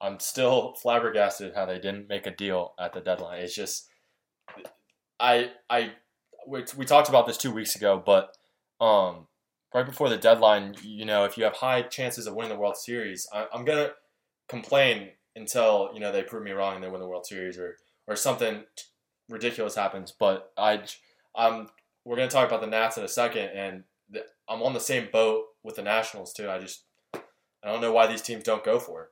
[0.00, 3.42] I'm still flabbergasted how they didn't make a deal at the deadline.
[3.42, 3.88] It's just
[5.20, 5.92] I I
[6.48, 8.34] we, we talked about this two weeks ago, but
[8.80, 9.26] um,
[9.74, 12.76] right before the deadline, you know, if you have high chances of winning the World
[12.76, 13.90] Series, I, I'm gonna
[14.48, 17.76] complain until you know they prove me wrong and they win the World Series or
[18.06, 18.64] or something
[19.28, 20.12] ridiculous happens.
[20.18, 20.82] But I,
[21.34, 21.68] I'm
[22.04, 25.08] we're gonna talk about the Nats in a second, and the, I'm on the same
[25.12, 26.48] boat with the Nationals too.
[26.48, 26.84] I just
[27.14, 29.08] I don't know why these teams don't go for it.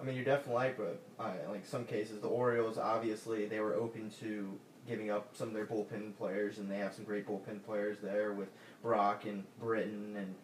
[0.00, 3.74] I mean, you're definitely right, but uh, like some cases, the Orioles obviously they were
[3.74, 4.58] open to
[4.90, 8.32] giving up some of their bullpen players, and they have some great bullpen players there
[8.32, 8.48] with
[8.82, 10.34] Brock and Britton and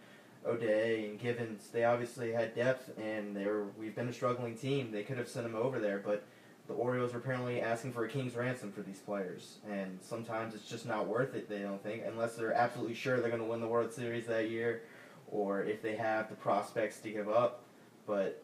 [0.47, 1.69] O'Day and Givens.
[1.73, 3.65] They obviously had depth, and they were.
[3.79, 4.93] We've been a struggling team.
[4.93, 6.25] They could have sent them over there, but
[6.69, 10.69] the Orioles are apparently asking for a king's ransom for these players, and sometimes it's
[10.69, 11.49] just not worth it.
[11.49, 14.49] They don't think unless they're absolutely sure they're going to win the World Series that
[14.49, 14.83] year,
[15.29, 17.65] or if they have the prospects to give up.
[18.07, 18.43] But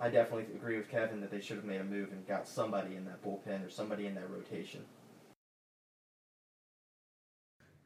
[0.00, 2.96] I definitely agree with Kevin that they should have made a move and got somebody
[2.96, 4.84] in that bullpen or somebody in that rotation.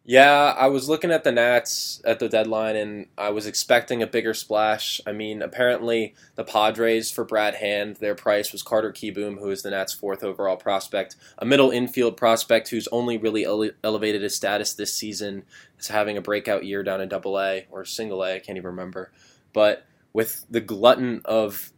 [0.05, 4.07] Yeah, I was looking at the Nats at the deadline and I was expecting a
[4.07, 5.01] bigger splash.
[5.07, 9.63] I mean, apparently the Padres for Brad Hand, their price was Carter Kieboom, who is
[9.63, 14.35] the Nats' fourth overall prospect, a middle infield prospect who's only really ele- elevated his
[14.35, 15.45] status this season
[15.79, 18.71] as having a breakout year down in Double A or Single A, I can't even
[18.71, 19.13] remember.
[19.53, 21.73] But with the glutton of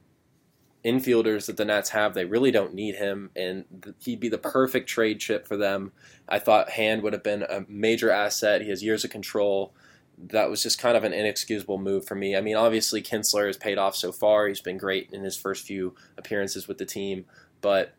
[0.85, 3.65] infielders that the Nats have, they really don't need him, and
[4.01, 5.93] he'd be the perfect trade chip for them.
[6.29, 8.63] I thought Hand would have been a major asset.
[8.63, 9.75] He has years of control.
[10.19, 12.37] That was just kind of an inexcusable move for me.
[12.37, 14.47] I mean, obviously Kintzler has paid off so far.
[14.47, 17.25] He's been great in his first few appearances with the team,
[17.61, 17.95] but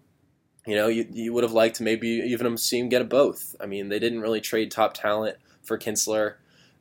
[0.66, 3.56] you know, you, you would have liked to maybe even see him get a both.
[3.60, 6.36] I mean, they didn't really trade top talent for Kintzler.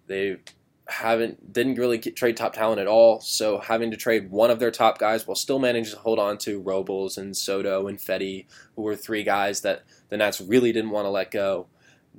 [0.06, 0.38] They
[0.87, 3.20] haven't didn't really get, trade top talent at all.
[3.20, 6.37] So having to trade one of their top guys while still managing to hold on
[6.38, 10.90] to Robles and Soto and Fedde, who were three guys that the Nats really didn't
[10.90, 11.66] want to let go.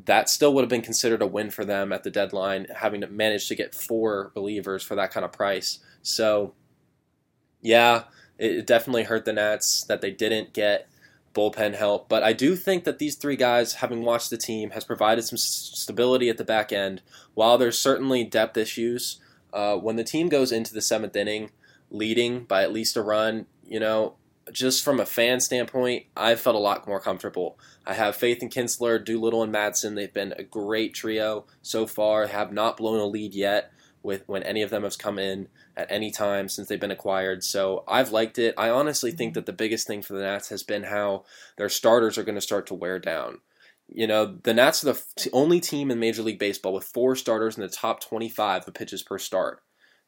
[0.06, 3.08] That still would have been considered a win for them at the deadline, having to
[3.08, 5.80] manage to get four relievers for that kind of price.
[6.01, 6.54] So,
[7.62, 8.04] yeah,
[8.38, 10.89] it definitely hurt the Nats that they didn't get
[11.35, 12.09] bullpen help.
[12.09, 15.37] But I do think that these three guys, having watched the team, has provided some
[15.37, 17.01] stability at the back end.
[17.33, 19.19] While there's certainly depth issues,
[19.53, 21.51] uh, when the team goes into the seventh inning
[21.91, 24.15] leading by at least a run, you know,
[24.51, 27.59] just from a fan standpoint, I've felt a lot more comfortable.
[27.85, 29.95] I have faith in Kintzler, Doolittle, and Madsen.
[29.95, 32.27] They've been a great trio so far.
[32.27, 33.71] Have not blown a lead yet
[34.05, 37.43] with when any of them have come in at any time since they've been acquired.
[37.43, 38.53] So I've liked it.
[38.57, 41.25] I honestly think that the biggest thing for the Nats has been how
[41.57, 43.39] their starters are going to start to wear down.
[43.87, 47.57] You know, the Nats are the only team in Major League Baseball with four starters
[47.57, 49.61] in the top 25 of pitches per start.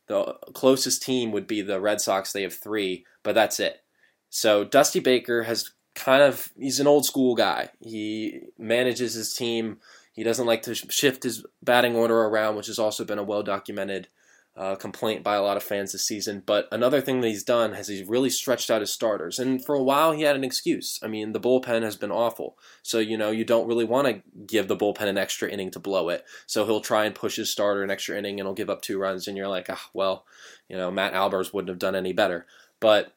[0.07, 2.31] The closest team would be the Red Sox.
[2.31, 3.83] They have three, but that's it.
[4.29, 7.69] So Dusty Baker has kind of he's an old school guy.
[7.81, 9.79] He manages his team.
[10.17, 13.43] He doesn't like to shift his batting order around, which has also been a well
[13.43, 14.08] documented
[14.56, 16.41] uh, complaint by a lot of fans this season.
[16.43, 19.38] But another thing that he's done is he's really stretched out his starters.
[19.38, 20.99] And for a while, he had an excuse.
[21.03, 22.58] I mean, the bullpen has been awful.
[22.82, 25.80] So, you know, you don't really want to give the bullpen an extra inning to
[25.80, 26.25] blow it.
[26.47, 28.97] So he'll try and push his starter an extra inning and he'll give up two
[28.97, 29.27] runs.
[29.27, 30.25] And you're like, ah, well,
[30.67, 32.47] you know, Matt Albers wouldn't have done any better.
[32.80, 33.13] But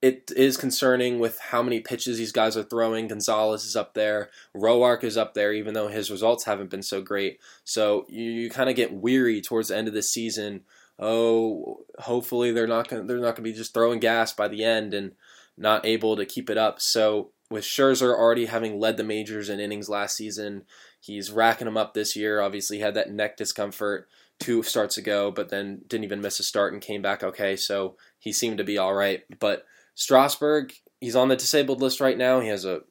[0.00, 3.08] it is concerning with how many pitches these guys are throwing.
[3.08, 4.30] Gonzalez is up there.
[4.56, 7.40] Roark is up there, even though his results haven't been so great.
[7.64, 10.62] So you, you kind of get weary towards the end of the season.
[11.00, 14.62] Oh, hopefully they're not gonna, they're not going to be just throwing gas by the
[14.62, 15.12] end and
[15.56, 16.80] not able to keep it up.
[16.80, 20.62] So with Scherzer already having led the majors in innings last season,
[21.00, 22.40] he's racking them up this year.
[22.40, 24.08] Obviously, had that neck discomfort
[24.38, 27.56] two starts ago, but then didn't even miss a start and came back okay.
[27.56, 29.64] So he seemed to be all right, but
[29.98, 32.38] Strasburg, he's on the disabled list right now.
[32.38, 32.82] He has a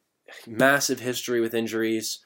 [0.45, 2.19] massive history with injuries.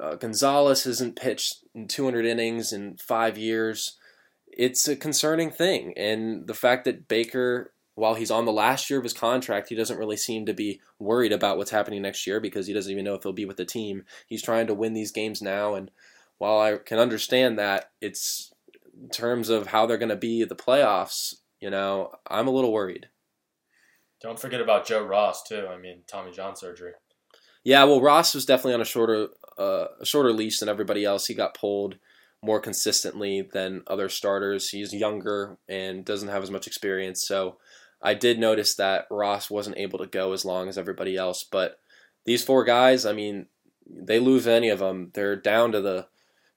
[0.00, 3.98] Uh, Gonzalez hasn't pitched in 200 innings in five years.
[4.46, 5.92] It's a concerning thing.
[5.98, 9.74] And the fact that Baker, while he's on the last year of his contract, he
[9.74, 13.04] doesn't really seem to be worried about what's happening next year because he doesn't even
[13.04, 14.04] know if he'll be with the team.
[14.26, 15.74] He's trying to win these games now.
[15.74, 15.90] And
[16.38, 18.54] while I can understand that, it's
[18.98, 22.52] in terms of how they're going to be at the playoffs, you know, I'm a
[22.52, 23.08] little worried.
[24.24, 25.66] Don't forget about Joe Ross too.
[25.70, 26.92] I mean, Tommy John surgery.
[27.62, 31.26] Yeah, well, Ross was definitely on a shorter uh, a shorter leash than everybody else.
[31.26, 31.98] He got pulled
[32.42, 34.70] more consistently than other starters.
[34.70, 37.28] He's younger and doesn't have as much experience.
[37.28, 37.58] So
[38.00, 41.44] I did notice that Ross wasn't able to go as long as everybody else.
[41.44, 41.78] But
[42.24, 43.48] these four guys, I mean,
[43.86, 46.06] they lose any of them, they're down to the.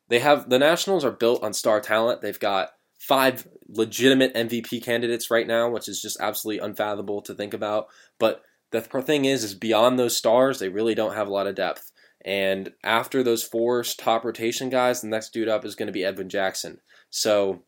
[0.07, 2.21] They have the Nationals are built on star talent.
[2.21, 2.69] They've got
[3.07, 7.87] five legitimate MVP candidates right now, which is just absolutely unfathomable to think about.
[8.19, 11.55] But the thing is, is beyond those stars, they really don't have a lot of
[11.55, 11.91] depth.
[12.25, 16.03] And after those four top rotation guys, the next dude up is going to be
[16.03, 16.81] Edwin Jackson.
[17.09, 17.63] So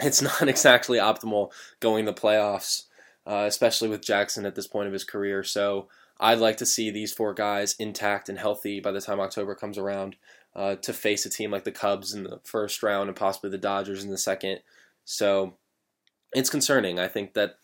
[0.00, 2.84] it's not exactly optimal going the playoffs,
[3.26, 5.42] uh, especially with Jackson at this point of his career.
[5.42, 5.88] So
[6.20, 9.78] I'd like to see these four guys intact and healthy by the time October comes
[9.78, 10.16] around
[10.54, 13.58] uh, to face a team like the Cubs in the first round and possibly the
[13.58, 14.60] Dodgers in the second.
[15.04, 15.54] So
[16.32, 16.98] it's concerning.
[16.98, 17.58] I think that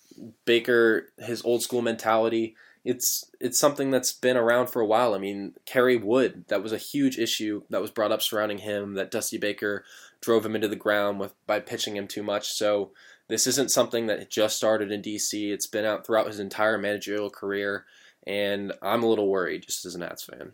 [0.45, 5.15] Baker, his old school mentality, it's it's something that's been around for a while.
[5.15, 8.95] I mean, Kerry Wood, that was a huge issue that was brought up surrounding him.
[8.95, 9.85] That Dusty Baker
[10.21, 12.49] drove him into the ground with by pitching him too much.
[12.49, 12.93] So
[13.29, 15.53] this isn't something that just started in DC.
[15.53, 17.85] It's been out throughout his entire managerial career,
[18.27, 20.53] and I'm a little worried just as an Nats fan.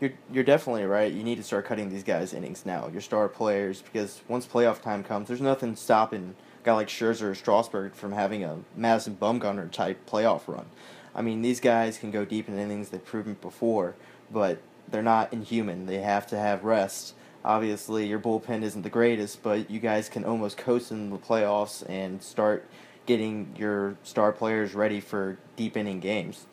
[0.00, 1.12] You're you're definitely right.
[1.12, 2.88] You need to start cutting these guys innings now.
[2.88, 7.30] Your star players, because once playoff time comes, there's nothing stopping a guy like Scherzer
[7.30, 10.66] or Strasburg from having a Madison Bumgarner type playoff run.
[11.14, 12.88] I mean, these guys can go deep in innings.
[12.88, 13.94] They've proven before,
[14.30, 14.58] but
[14.88, 15.86] they're not inhuman.
[15.86, 17.14] They have to have rest.
[17.44, 21.88] Obviously, your bullpen isn't the greatest, but you guys can almost coast in the playoffs
[21.88, 22.68] and start
[23.06, 26.46] getting your star players ready for deep inning games.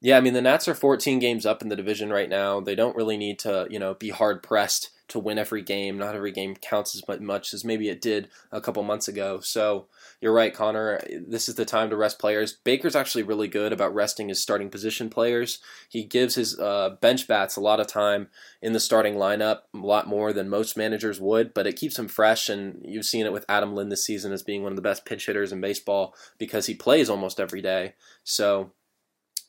[0.00, 2.60] Yeah, I mean the Nats are 14 games up in the division right now.
[2.60, 5.98] They don't really need to, you know, be hard pressed to win every game.
[5.98, 9.40] Not every game counts as much as maybe it did a couple months ago.
[9.40, 9.86] So
[10.20, 11.00] you're right, Connor.
[11.26, 12.54] This is the time to rest players.
[12.64, 15.58] Baker's actually really good about resting his starting position players.
[15.88, 18.28] He gives his uh, bench bats a lot of time
[18.62, 22.08] in the starting lineup, a lot more than most managers would, but it keeps him
[22.08, 22.48] fresh.
[22.48, 25.04] And you've seen it with Adam Lind this season as being one of the best
[25.04, 27.94] pinch hitters in baseball because he plays almost every day.
[28.22, 28.72] So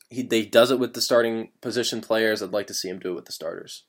[0.08, 2.42] he they does it with the starting position players.
[2.42, 3.84] I'd like to see him do it with the starters.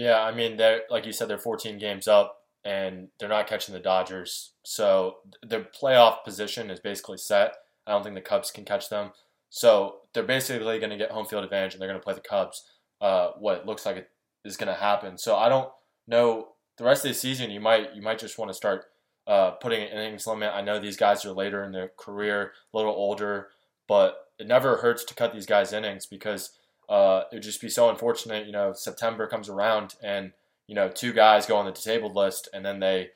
[0.00, 3.74] Yeah, I mean, they're like you said, they're 14 games up, and they're not catching
[3.74, 7.52] the Dodgers, so their playoff position is basically set.
[7.86, 9.10] I don't think the Cubs can catch them,
[9.50, 12.22] so they're basically going to get home field advantage, and they're going to play the
[12.22, 12.64] Cubs.
[12.98, 14.08] Uh, what looks like it
[14.42, 15.18] is going to happen.
[15.18, 15.68] So I don't
[16.08, 17.50] know the rest of the season.
[17.50, 18.86] You might you might just want to start
[19.26, 20.50] uh, putting an innings limit.
[20.54, 23.48] I know these guys are later in their career, a little older,
[23.86, 26.52] but it never hurts to cut these guys innings because
[26.90, 28.46] uh, it would just be so unfortunate.
[28.46, 30.32] You know, September comes around and
[30.66, 33.10] you know two guys go on the disabled list and then they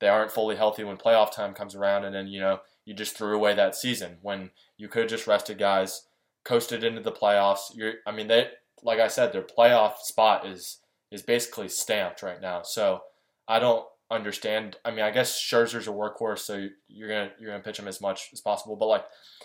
[0.00, 3.16] they aren't fully healthy when playoff time comes around and then you know you just
[3.16, 6.08] threw away that season when you could have just rested guys,
[6.44, 7.74] coasted into the playoffs.
[7.74, 8.48] You're, I mean, they
[8.82, 10.78] like I said, their playoff spot is
[11.12, 12.62] is basically stamped right now.
[12.62, 13.02] So
[13.46, 14.76] I don't understand.
[14.84, 18.00] I mean, I guess Scherzer's a workhorse, so you're gonna you're gonna pitch him as
[18.00, 18.74] much as possible.
[18.76, 19.04] But like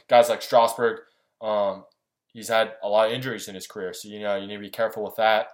[0.10, 1.00] guys like Strasburg,
[1.42, 1.84] um,
[2.36, 4.62] he's had a lot of injuries in his career, so you know you need to
[4.62, 5.48] be careful with that.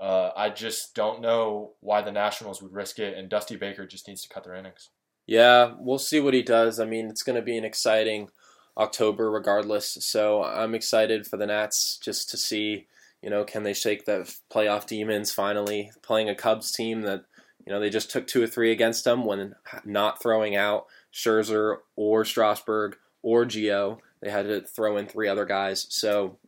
[0.00, 4.08] Uh, I just don't know why the Nationals would risk it, and Dusty Baker just
[4.08, 4.90] needs to cut their innings.
[5.26, 6.80] Yeah, we'll see what he does.
[6.80, 8.28] I mean, it's going to be an exciting
[8.76, 9.96] October regardless.
[10.00, 12.86] So I'm excited for the Nats just to see,
[13.22, 17.24] you know, can they shake the playoff demons finally playing a Cubs team that,
[17.66, 19.54] you know, they just took two or three against them when
[19.84, 23.98] not throwing out Scherzer or Strasburg or Gio.
[24.24, 25.86] They had to throw in three other guys.
[25.90, 26.38] So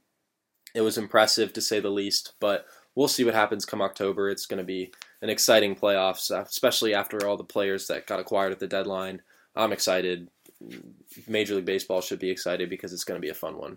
[0.75, 2.65] it was impressive to say the least, but
[2.95, 4.31] we'll see what happens come October.
[4.31, 8.53] It's going to be an exciting playoffs, especially after all the players that got acquired
[8.53, 9.21] at the deadline.
[9.55, 10.31] I'm excited.
[11.29, 13.77] Major League Baseball should be excited because it's going to be a fun one.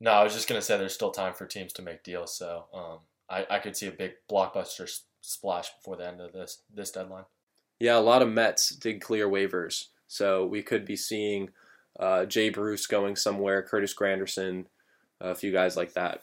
[0.00, 2.36] No, I was just going to say there's still time for teams to make deals,
[2.36, 4.88] so um, I, I could see a big blockbuster
[5.22, 7.24] splash before the end of this this deadline.
[7.80, 11.50] Yeah, a lot of Mets did clear waivers, so we could be seeing
[11.98, 14.66] uh, Jay Bruce going somewhere, Curtis Granderson,
[15.20, 16.22] a few guys like that.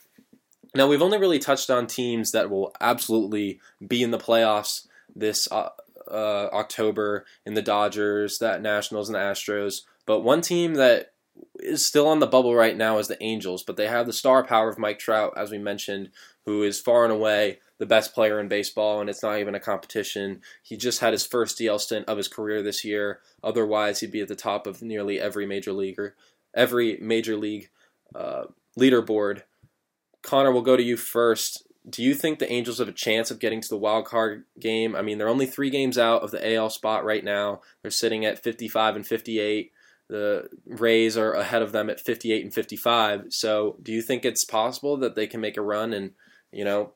[0.74, 5.52] Now, we've only really touched on teams that will absolutely be in the playoffs this
[5.52, 5.70] uh,
[6.10, 9.82] uh, October in the Dodgers, that Nationals, and the Astros.
[10.06, 11.14] But one team that
[11.60, 14.44] is still on the bubble right now is the Angels, but they have the star
[14.44, 16.10] power of Mike Trout, as we mentioned,
[16.46, 19.60] who is far and away the best player in baseball, and it's not even a
[19.60, 20.40] competition.
[20.62, 23.22] He just had his first DL stint of his career this year.
[23.44, 26.16] Otherwise, he'd be at the top of nearly every major leaguer,
[26.54, 27.72] every major league
[28.14, 28.44] uh,
[28.80, 29.42] leaderboard.
[30.22, 31.64] Connor, we'll go to you first.
[31.90, 34.96] Do you think the Angels have a chance of getting to the wild card game?
[34.96, 37.62] I mean, they're only three games out of the AL spot right now.
[37.82, 39.72] They're sitting at 55 and 58.
[40.08, 43.34] The Rays are ahead of them at 58 and 55.
[43.34, 46.12] So, do you think it's possible that they can make a run and,
[46.52, 46.94] you know,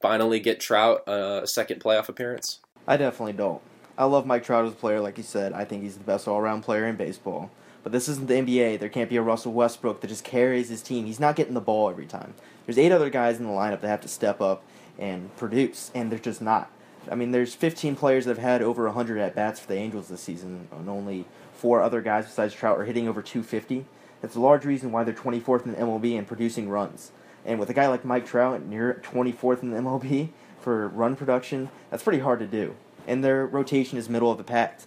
[0.00, 2.60] finally get Trout a second playoff appearance?
[2.86, 3.62] I definitely don't.
[3.96, 5.52] I love Mike Trout as a player, like you said.
[5.52, 7.50] I think he's the best all around player in baseball.
[7.82, 8.78] But this isn't the NBA.
[8.78, 11.06] There can't be a Russell Westbrook that just carries his team.
[11.06, 12.34] He's not getting the ball every time.
[12.66, 14.62] There's eight other guys in the lineup that have to step up
[14.98, 16.70] and produce, and they're just not.
[17.10, 20.08] I mean, there's 15 players that have had over 100 at bats for the Angels
[20.08, 21.24] this season, and only
[21.54, 23.86] four other guys besides Trout are hitting over 250.
[24.20, 27.12] That's a large reason why they're 24th in the MLB and producing runs.
[27.48, 30.28] And with a guy like Mike Trout near 24th in the MLB
[30.60, 32.76] for run production, that's pretty hard to do.
[33.06, 34.80] And their rotation is middle of the pack.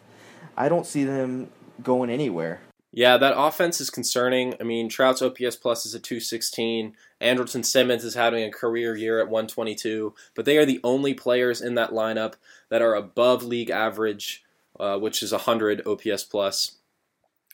[0.55, 1.49] I don't see them
[1.82, 2.62] going anywhere.
[2.93, 4.53] Yeah, that offense is concerning.
[4.59, 6.93] I mean, Trout's OPS plus is a 216.
[7.20, 11.62] Andrelton Simmons is having a career year at 122, but they are the only players
[11.62, 12.36] in that lineup
[12.70, 14.43] that are above league average,
[14.80, 16.74] uh, which is 100 OPS plus.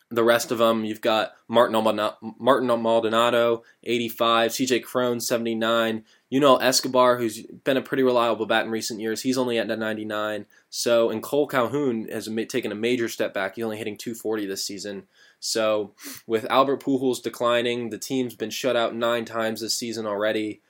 [0.09, 6.05] The rest of them, you've got Martin, Maldonado, 85, CJ Cron, 79.
[6.29, 9.67] You know Escobar, who's been a pretty reliable bat in recent years, he's only at
[9.67, 10.45] 99.
[10.69, 13.55] So, and Kole Calhoun has taken a major step back.
[13.55, 15.07] He's only hitting 240 this season.
[15.41, 15.93] So,
[16.25, 20.61] with Albert Pujols declining, the team's been shut out nine times this season already.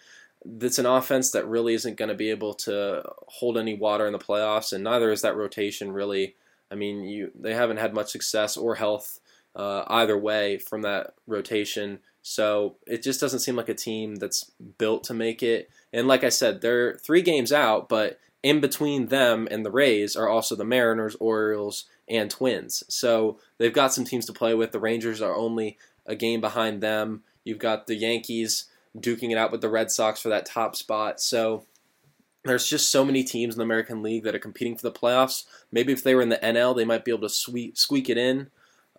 [0.45, 4.13] That's an offense that really isn't going to be able to hold any water in
[4.13, 6.35] the playoffs, and neither is that rotation really.
[6.69, 9.19] I mean, you they haven't had much success or health
[9.55, 11.99] uh, either way from that rotation.
[12.21, 15.69] So it just doesn't seem like a team that's built to make it.
[15.93, 20.15] And like I said, they're three games out, but in between them and the Rays
[20.15, 22.83] are also the Mariners, Orioles, and Twins.
[22.87, 24.71] So they've got some teams to play with.
[24.71, 27.23] The Rangers are only a game behind them.
[27.43, 28.65] You've got the Yankees
[28.97, 31.19] duking it out with the Red Sox for that top spot.
[31.19, 31.65] So
[32.43, 35.45] there's just so many teams in the American League that are competing for the playoffs.
[35.71, 38.17] Maybe if they were in the NL, they might be able to sweep, squeak it
[38.17, 38.49] in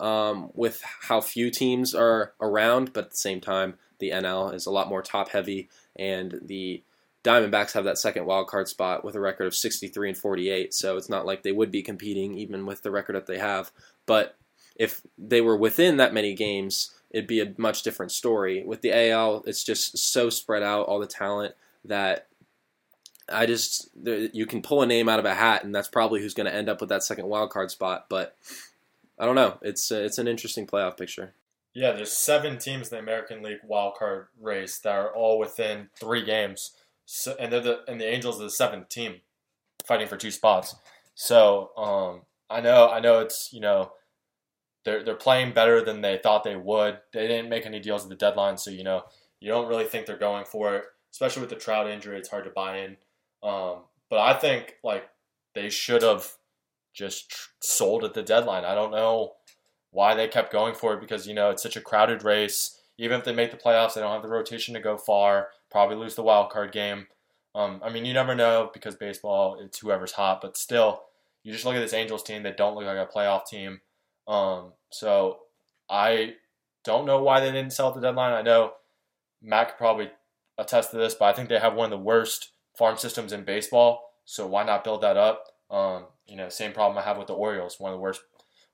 [0.01, 2.93] um, with how few teams are around.
[2.93, 6.83] But at the same time, the NL is a lot more top heavy, and the
[7.25, 10.97] Diamondbacks have that second wild card spot with a record of 63 and 48, so
[10.97, 13.73] it's not like they would be competing even with the record that they have.
[14.07, 14.37] But
[14.77, 18.65] if they were within that many games, it'd be a much different story.
[18.65, 22.29] With the AL, it's just so spread out, all the talent that
[23.31, 26.35] I just you can pull a name out of a hat, and that's probably who's
[26.35, 28.07] going to end up with that second wild card spot.
[28.09, 28.37] But
[29.19, 29.59] I don't know.
[29.63, 31.35] It's uh, it's an interesting playoff picture.
[31.75, 35.91] Yeah, there's seven teams in the American League wild card race that are all within
[35.99, 36.73] three games.
[37.05, 39.17] So, and they're the and the Angels are the seventh team,
[39.85, 40.75] fighting for two spots.
[41.15, 43.93] So um, I know I know it's you know
[44.85, 46.99] they're they're playing better than they thought they would.
[47.13, 49.03] They didn't make any deals at the deadline, so you know
[49.41, 50.85] you don't really think they're going for it.
[51.11, 52.97] Especially with the Trout injury, it's hard to buy in.
[53.43, 53.79] Um,
[54.11, 55.09] but I think like
[55.55, 56.33] they should have
[56.99, 58.65] just sold at the deadline.
[58.65, 59.35] I don't know
[59.91, 62.81] why they kept going for it because you know it's such a crowded race.
[62.99, 65.97] Even if they make the playoffs, they don't have the rotation to go far probably
[65.97, 67.07] lose the wild card game.
[67.55, 71.03] Um, I mean, you never know because baseball, it's whoever's hot, but still,
[71.43, 73.81] you just look at this Angels team, they don't look like a playoff team.
[74.27, 75.39] Um, so
[75.89, 76.35] I
[76.85, 78.33] don't know why they didn't sell at the deadline.
[78.33, 78.73] I know
[79.43, 80.11] Matt could probably
[80.59, 83.45] attest to this, but I think they have one of the worst farm systems in
[83.45, 84.13] baseball.
[84.25, 85.45] So why not build that up?
[85.71, 88.23] Um, you know, same problem I have with the Orioles, one of the worst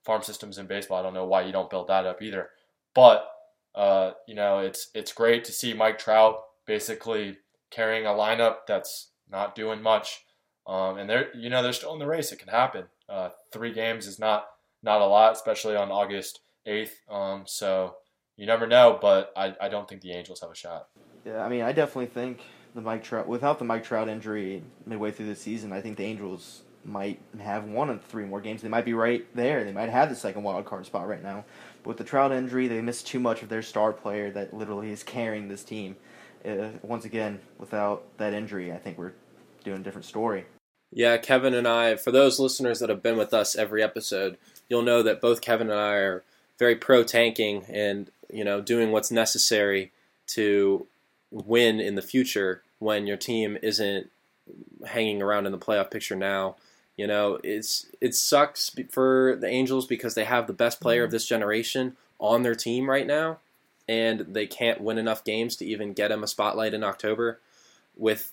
[0.05, 0.99] farm systems in baseball.
[0.99, 2.51] I don't know why you don't build that up either.
[2.95, 3.29] But
[3.75, 7.39] uh, you know, it's it's great to see Mike Trout basically
[7.71, 10.25] carrying a lineup that's not doing much.
[10.67, 12.33] Um, and they're you know they're still in the race.
[12.33, 12.85] It can happen.
[13.09, 14.47] Uh, three games is not
[14.83, 17.01] not a lot, especially on August eighth.
[17.11, 17.97] Um, so
[18.37, 20.89] you never know, but I, I don't think the Angels have a shot.
[21.25, 22.41] Yeah, I mean, I definitely think
[22.75, 26.05] the Mike Trout without the Mike Trout injury midway through the season, I think the
[26.05, 28.63] Angels might have one of three more games.
[28.63, 29.65] They might be right there.
[29.65, 31.45] They might have the second wild card spot right now.
[31.83, 34.91] But with the Trout injury, they missed too much of their star player that literally
[34.91, 35.97] is carrying this team.
[36.45, 39.13] Uh, once again, without that injury, I think we're
[39.65, 40.45] doing a different story.
[40.93, 44.37] Yeah, Kevin and I, for those listeners that have been with us every episode,
[44.69, 46.23] you'll know that both Kevin and I are
[46.59, 49.91] very pro tanking and, you know, doing what's necessary
[50.29, 50.87] to
[51.31, 54.11] win in the future when your team isn't
[54.87, 56.57] hanging around in the playoff picture now.
[56.97, 61.09] You know, it's it sucks for the Angels because they have the best player of
[61.09, 61.15] mm-hmm.
[61.15, 63.39] this generation on their team right now,
[63.89, 67.41] and they can't win enough games to even get him a spotlight in October.
[67.97, 68.33] With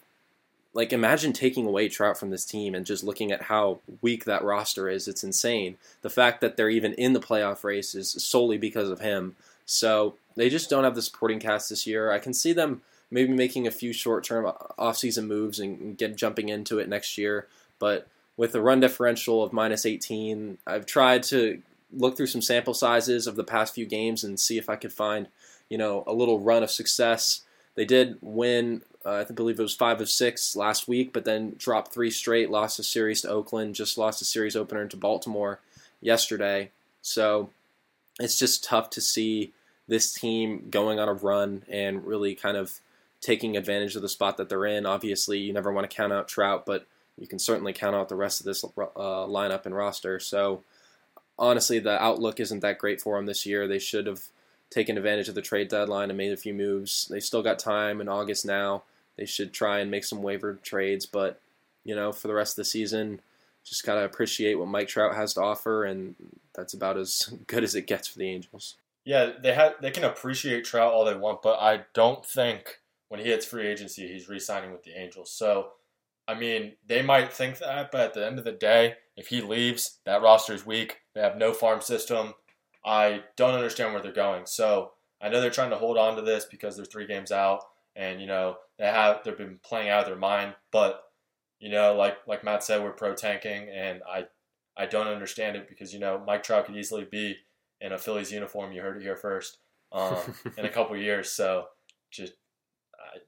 [0.73, 4.43] like, imagine taking away Trout from this team and just looking at how weak that
[4.43, 5.07] roster is.
[5.07, 5.77] It's insane.
[6.01, 9.35] The fact that they're even in the playoff race is solely because of him.
[9.65, 12.11] So they just don't have the supporting cast this year.
[12.11, 16.79] I can see them maybe making a few short-term off-season moves and get jumping into
[16.79, 17.47] it next year,
[17.77, 18.07] but
[18.37, 20.57] with a run differential of minus 18.
[20.65, 21.61] I've tried to
[21.91, 24.93] look through some sample sizes of the past few games and see if I could
[24.93, 25.27] find,
[25.69, 27.41] you know, a little run of success.
[27.75, 31.55] They did win, uh, I believe it was five of six last week, but then
[31.57, 35.59] dropped three straight, lost a series to Oakland, just lost a series opener to Baltimore
[36.01, 36.71] yesterday.
[37.01, 37.49] So
[38.19, 39.53] it's just tough to see
[39.87, 42.79] this team going on a run and really kind of
[43.19, 44.85] taking advantage of the spot that they're in.
[44.85, 46.87] Obviously, you never want to count out Trout, but
[47.17, 50.19] you can certainly count out the rest of this uh, lineup and roster.
[50.19, 50.63] So
[51.37, 53.67] honestly, the outlook isn't that great for them this year.
[53.67, 54.21] They should have
[54.69, 57.07] taken advantage of the trade deadline and made a few moves.
[57.09, 58.83] They still got time in August now.
[59.17, 61.39] They should try and make some waiver trades, but
[61.83, 63.19] you know, for the rest of the season,
[63.63, 66.15] just gotta appreciate what Mike Trout has to offer, and
[66.55, 68.75] that's about as good as it gets for the Angels.
[69.03, 73.19] Yeah, they have they can appreciate Trout all they want, but I don't think when
[73.19, 75.31] he hits free agency, he's re-signing with the Angels.
[75.31, 75.71] So
[76.31, 79.41] I mean, they might think that, but at the end of the day, if he
[79.41, 80.99] leaves, that roster is weak.
[81.13, 82.33] They have no farm system.
[82.85, 84.45] I don't understand where they're going.
[84.45, 87.63] So I know they're trying to hold on to this because they're three games out,
[87.97, 90.55] and you know they have they've been playing out of their mind.
[90.71, 91.03] But
[91.59, 94.25] you know, like like Matt said, we're pro tanking, and I
[94.77, 97.35] I don't understand it because you know Mike Trout could easily be
[97.81, 98.71] in a Phillies uniform.
[98.71, 99.57] You heard it here first
[99.91, 100.17] um,
[100.57, 101.29] in a couple years.
[101.29, 101.65] So
[102.09, 102.33] just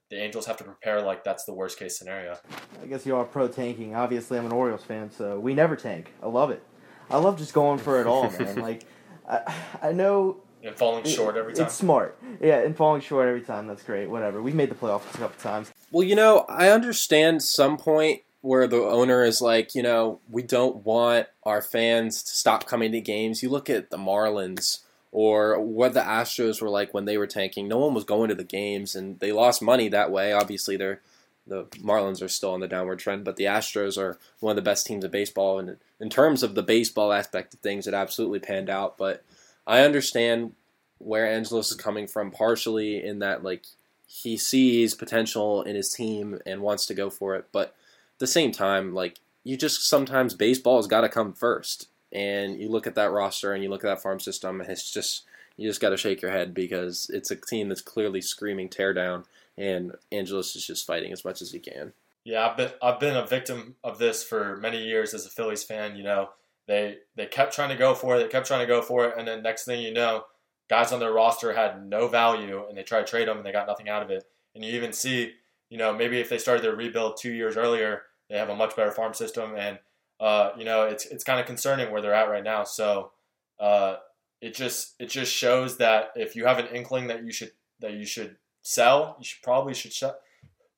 [0.09, 2.37] the Angels have to prepare like that's the worst case scenario.
[2.81, 3.95] I guess you are pro tanking.
[3.95, 6.13] Obviously, I'm an Orioles fan, so we never tank.
[6.21, 6.63] I love it.
[7.09, 8.55] I love just going for it all, man.
[8.61, 8.85] like,
[9.29, 10.37] I, I know.
[10.63, 11.65] And falling short every time.
[11.65, 12.17] It's smart.
[12.41, 13.67] Yeah, and falling short every time.
[13.67, 14.09] That's great.
[14.09, 14.41] Whatever.
[14.41, 15.73] We've made the playoffs a couple times.
[15.91, 20.41] Well, you know, I understand some point where the owner is like, you know, we
[20.43, 23.43] don't want our fans to stop coming to games.
[23.43, 24.82] You look at the Marlins
[25.13, 27.67] or what the Astros were like when they were tanking.
[27.67, 30.33] No one was going to the games, and they lost money that way.
[30.33, 31.01] Obviously, they're
[31.45, 34.67] the Marlins are still on the downward trend, but the Astros are one of the
[34.67, 35.59] best teams of baseball.
[35.59, 38.97] And in terms of the baseball aspect of things, it absolutely panned out.
[38.97, 39.23] But
[39.67, 40.53] I understand
[40.97, 43.65] where Angelos is coming from, partially in that like
[44.07, 48.27] he sees potential in his team and wants to go for it, but at the
[48.27, 52.87] same time, like you just sometimes baseball has got to come first and you look
[52.87, 55.25] at that roster and you look at that farm system, and it's just
[55.57, 58.93] you just got to shake your head because it's a team that's clearly screaming tear
[58.93, 59.25] down,
[59.57, 61.93] and Angelos is just fighting as much as he can.
[62.23, 65.63] Yeah, I've been I've been a victim of this for many years as a Phillies
[65.63, 65.95] fan.
[65.95, 66.29] You know,
[66.67, 69.15] they they kept trying to go for it, they kept trying to go for it,
[69.17, 70.25] and then next thing you know,
[70.69, 73.51] guys on their roster had no value, and they tried to trade them, and they
[73.51, 74.23] got nothing out of it.
[74.55, 75.33] And you even see,
[75.69, 78.75] you know, maybe if they started their rebuild two years earlier, they have a much
[78.75, 79.79] better farm system, and
[80.23, 82.63] uh, you know, it's it's kind of concerning where they're at right now.
[82.63, 83.11] So
[83.59, 83.97] uh,
[84.39, 87.51] it just it just shows that if you have an inkling that you should
[87.81, 90.05] that you should sell, you should probably should sh-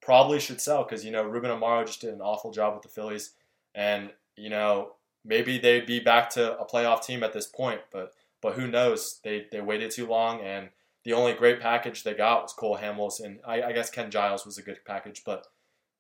[0.02, 2.89] probably should sell because you know Ruben Amaro just did an awful job with the
[2.89, 3.34] Phillies,
[3.76, 4.93] and you know
[5.24, 9.20] maybe they'd be back to a playoff team at this point, but but who knows?
[9.24, 10.70] They they waited too long, and
[11.04, 14.43] the only great package they got was Cole Hamels, and I, I guess Ken Giles
[14.43, 15.46] was a good package, but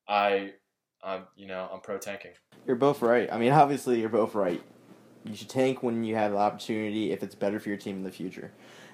[0.07, 0.53] I
[1.03, 2.31] I'm you know I'm pro tanking.
[2.65, 3.31] You're both right.
[3.31, 4.61] I mean, obviously, you're both right.
[5.23, 8.03] You should tank when you have the opportunity if it's better for your team in
[8.03, 8.51] the future.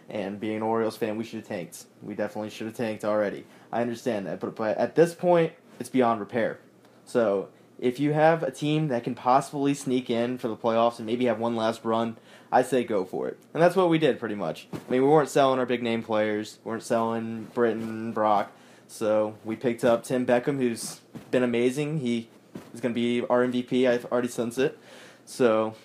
[0.10, 1.86] And being an Orioles fan, we should have tanked.
[2.02, 3.45] We definitely should have tanked already.
[3.72, 6.60] I understand that, but but at this point, it's beyond repair.
[7.06, 7.49] So
[7.82, 11.26] if you have a team that can possibly sneak in for the playoffs and maybe
[11.26, 12.16] have one last run,
[12.52, 13.39] I say go for it.
[13.54, 14.68] And that's what we did pretty much.
[14.72, 18.49] I mean, we weren't selling our big name players, we weren't selling Britton, Brach.
[18.91, 20.99] So we picked up Tim Beckham, who's
[21.31, 21.99] been amazing.
[21.99, 22.27] He
[22.73, 23.89] is going to be our MVP.
[23.89, 24.77] I've already sensed it.
[25.25, 25.75] So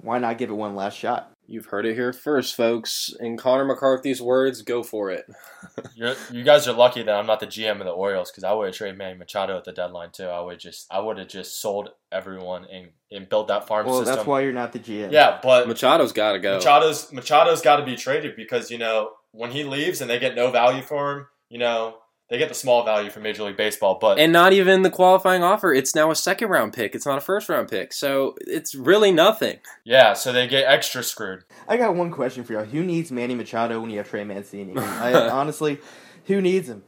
[0.00, 1.30] why not give it one last shot?
[1.46, 3.14] You've heard it here first, folks.
[3.20, 5.26] In Connor McCarthy's words, go for it.
[5.94, 8.52] You're, you guys are lucky that I'm not the GM of the Orioles because I
[8.54, 10.24] would have traded Manny Machado at the deadline too.
[10.24, 13.98] I would just I would have just sold everyone and, and built that farm Well,
[14.00, 14.16] system.
[14.16, 15.12] that's why you're not the GM.
[15.12, 16.58] Yeah, but Machado's got to go.
[16.58, 20.34] Machado's Machado's got to be traded because you know when he leaves and they get
[20.34, 21.98] no value for him, you know
[22.28, 23.98] they get the small value for Major League Baseball.
[24.00, 25.72] But and not even the qualifying offer.
[25.72, 26.94] It's now a second round pick.
[26.94, 27.92] It's not a first round pick.
[27.92, 29.58] So it's really nothing.
[29.84, 31.44] yeah, so they get extra screwed.
[31.68, 32.64] I got one question for y'all.
[32.64, 34.76] Who needs Manny Machado when you have Trey Mancini?
[34.76, 35.78] I, honestly,
[36.24, 36.82] who needs him?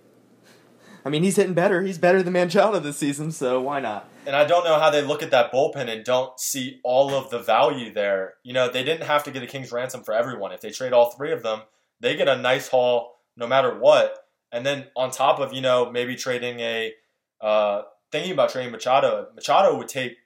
[1.05, 1.83] I mean, he's hitting better.
[1.83, 4.11] He's better than Machado this season, so why not?
[4.27, 7.31] And I don't know how they look at that bullpen and don't see all of
[7.31, 8.35] the value there.
[8.43, 10.53] You know, they didn't have to get a king's ransom for everyone.
[10.53, 11.63] If they trade all three of them,
[12.01, 14.19] they get a nice haul no matter what.
[14.53, 16.95] And then on top of, you know, maybe trading a
[17.41, 20.17] uh, thinking about trading Machado, Machado would take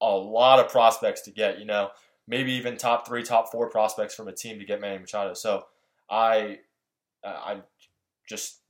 [0.00, 1.90] a lot of prospects to get, you know,
[2.26, 5.34] maybe even top three, top four prospects from a team to get Manny Machado.
[5.34, 5.66] So
[6.08, 6.58] I
[7.24, 7.60] I
[8.28, 8.60] just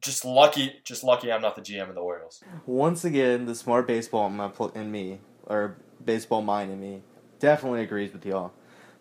[0.00, 2.42] just lucky just lucky I'm not the GM of the Orioles.
[2.66, 4.28] Once again, the smart baseball
[4.74, 7.02] in, me, or baseball mind in me,
[7.38, 8.52] definitely agrees with y'all.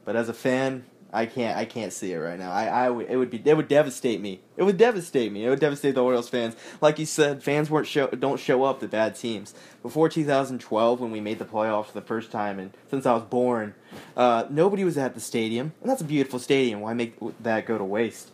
[0.06, 2.51] But as a fan, I can't I can't see it right now.
[2.51, 4.41] I, I it would be it would devastate me.
[4.57, 5.45] It would devastate me.
[5.45, 6.55] It would devastate the Orioles fans.
[6.82, 9.55] Like you said, fans weren't show don't show up to bad teams.
[9.82, 13.24] Before 2012, when we made the playoffs for the first time, and since I was
[13.24, 13.74] born,
[14.16, 16.82] uh, nobody was at the stadium, and that's a beautiful stadium.
[16.82, 18.32] Why make that go to waste?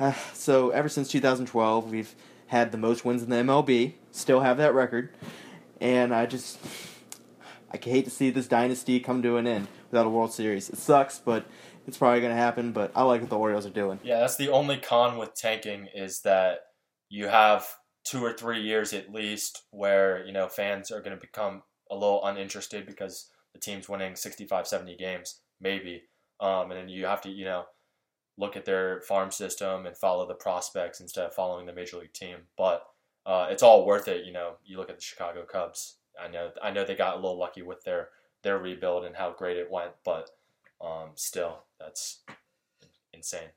[0.00, 2.14] Uh, so ever since 2012, we've
[2.46, 3.94] had the most wins in the MLB.
[4.12, 5.10] Still have that record,
[5.80, 6.58] and I just
[7.70, 10.70] I hate to see this dynasty come to an end without a World Series.
[10.70, 11.44] It sucks, but
[11.86, 12.72] it's probably going to happen.
[12.72, 14.00] But I like what the Orioles are doing.
[14.02, 16.60] Yeah, that's the only con with tanking is that
[17.08, 17.66] you have
[18.04, 21.94] two or three years at least where, you know, fans are going to become a
[21.94, 26.02] little uninterested because the team's winning 65, 70 games, maybe.
[26.40, 27.64] Um, and then you have to, you know,
[28.36, 32.12] look at their farm system and follow the prospects instead of following the major league
[32.12, 32.38] team.
[32.58, 32.84] But
[33.26, 34.54] uh, it's all worth it, you know.
[34.64, 35.96] You look at the Chicago Cubs.
[36.20, 38.08] I know I know they got a little lucky with their
[38.42, 40.30] their rebuild and how great it went, but
[40.84, 42.22] um, still, that's
[43.12, 43.50] insane.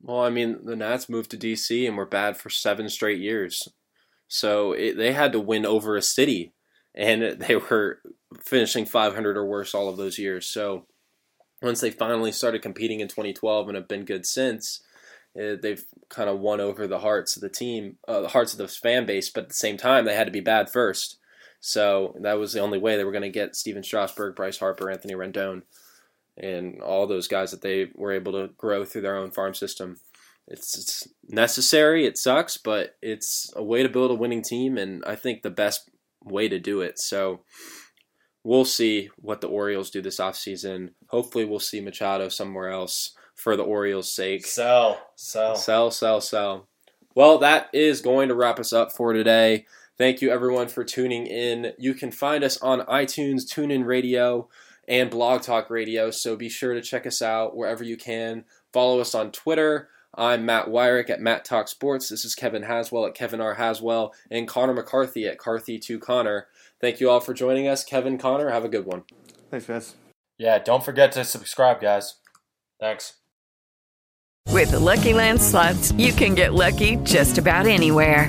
[0.00, 3.68] Well, I mean, the Nats moved to DC and were bad for seven straight years.
[4.26, 6.52] So it, they had to win over a city,
[6.94, 8.00] and they were
[8.44, 10.46] finishing 500 or worse all of those years.
[10.46, 10.86] So
[11.60, 14.82] once they finally started competing in 2012 and have been good since,
[15.40, 18.58] uh, they've kind of won over the hearts of the team, uh, the hearts of
[18.58, 19.30] the fan base.
[19.30, 21.18] But at the same time, they had to be bad first.
[21.60, 24.90] So that was the only way they were going to get Stephen Strasburg, Bryce Harper,
[24.90, 25.62] Anthony Rendon,
[26.36, 29.98] and all those guys that they were able to grow through their own farm system.
[30.48, 32.04] It's, it's necessary.
[32.04, 35.50] It sucks, but it's a way to build a winning team, and I think the
[35.50, 35.88] best
[36.24, 36.98] way to do it.
[36.98, 37.42] So
[38.42, 40.90] we'll see what the Orioles do this offseason.
[41.08, 44.46] Hopefully, we'll see Machado somewhere else for the Orioles' sake.
[44.46, 45.56] Sell, sell.
[45.56, 46.68] Sell, sell, sell.
[47.14, 49.66] Well, that is going to wrap us up for today.
[49.98, 51.72] Thank you, everyone, for tuning in.
[51.78, 54.48] You can find us on iTunes, TuneIn Radio,
[54.88, 56.10] and Blog Talk Radio.
[56.10, 58.44] So be sure to check us out wherever you can.
[58.72, 59.88] Follow us on Twitter.
[60.14, 62.08] I'm Matt Weyrich at Matt Talk Sports.
[62.08, 63.54] This is Kevin Haswell at Kevin R.
[63.54, 66.42] Haswell, and Connor McCarthy at Carthy2Connor.
[66.80, 67.82] Thank you all for joining us.
[67.82, 69.04] Kevin, Connor, have a good one.
[69.50, 69.94] Thanks, guys.
[70.36, 72.16] Yeah, don't forget to subscribe, guys.
[72.78, 73.14] Thanks.
[74.48, 78.28] With the Lucky Land slots, you can get lucky just about anywhere.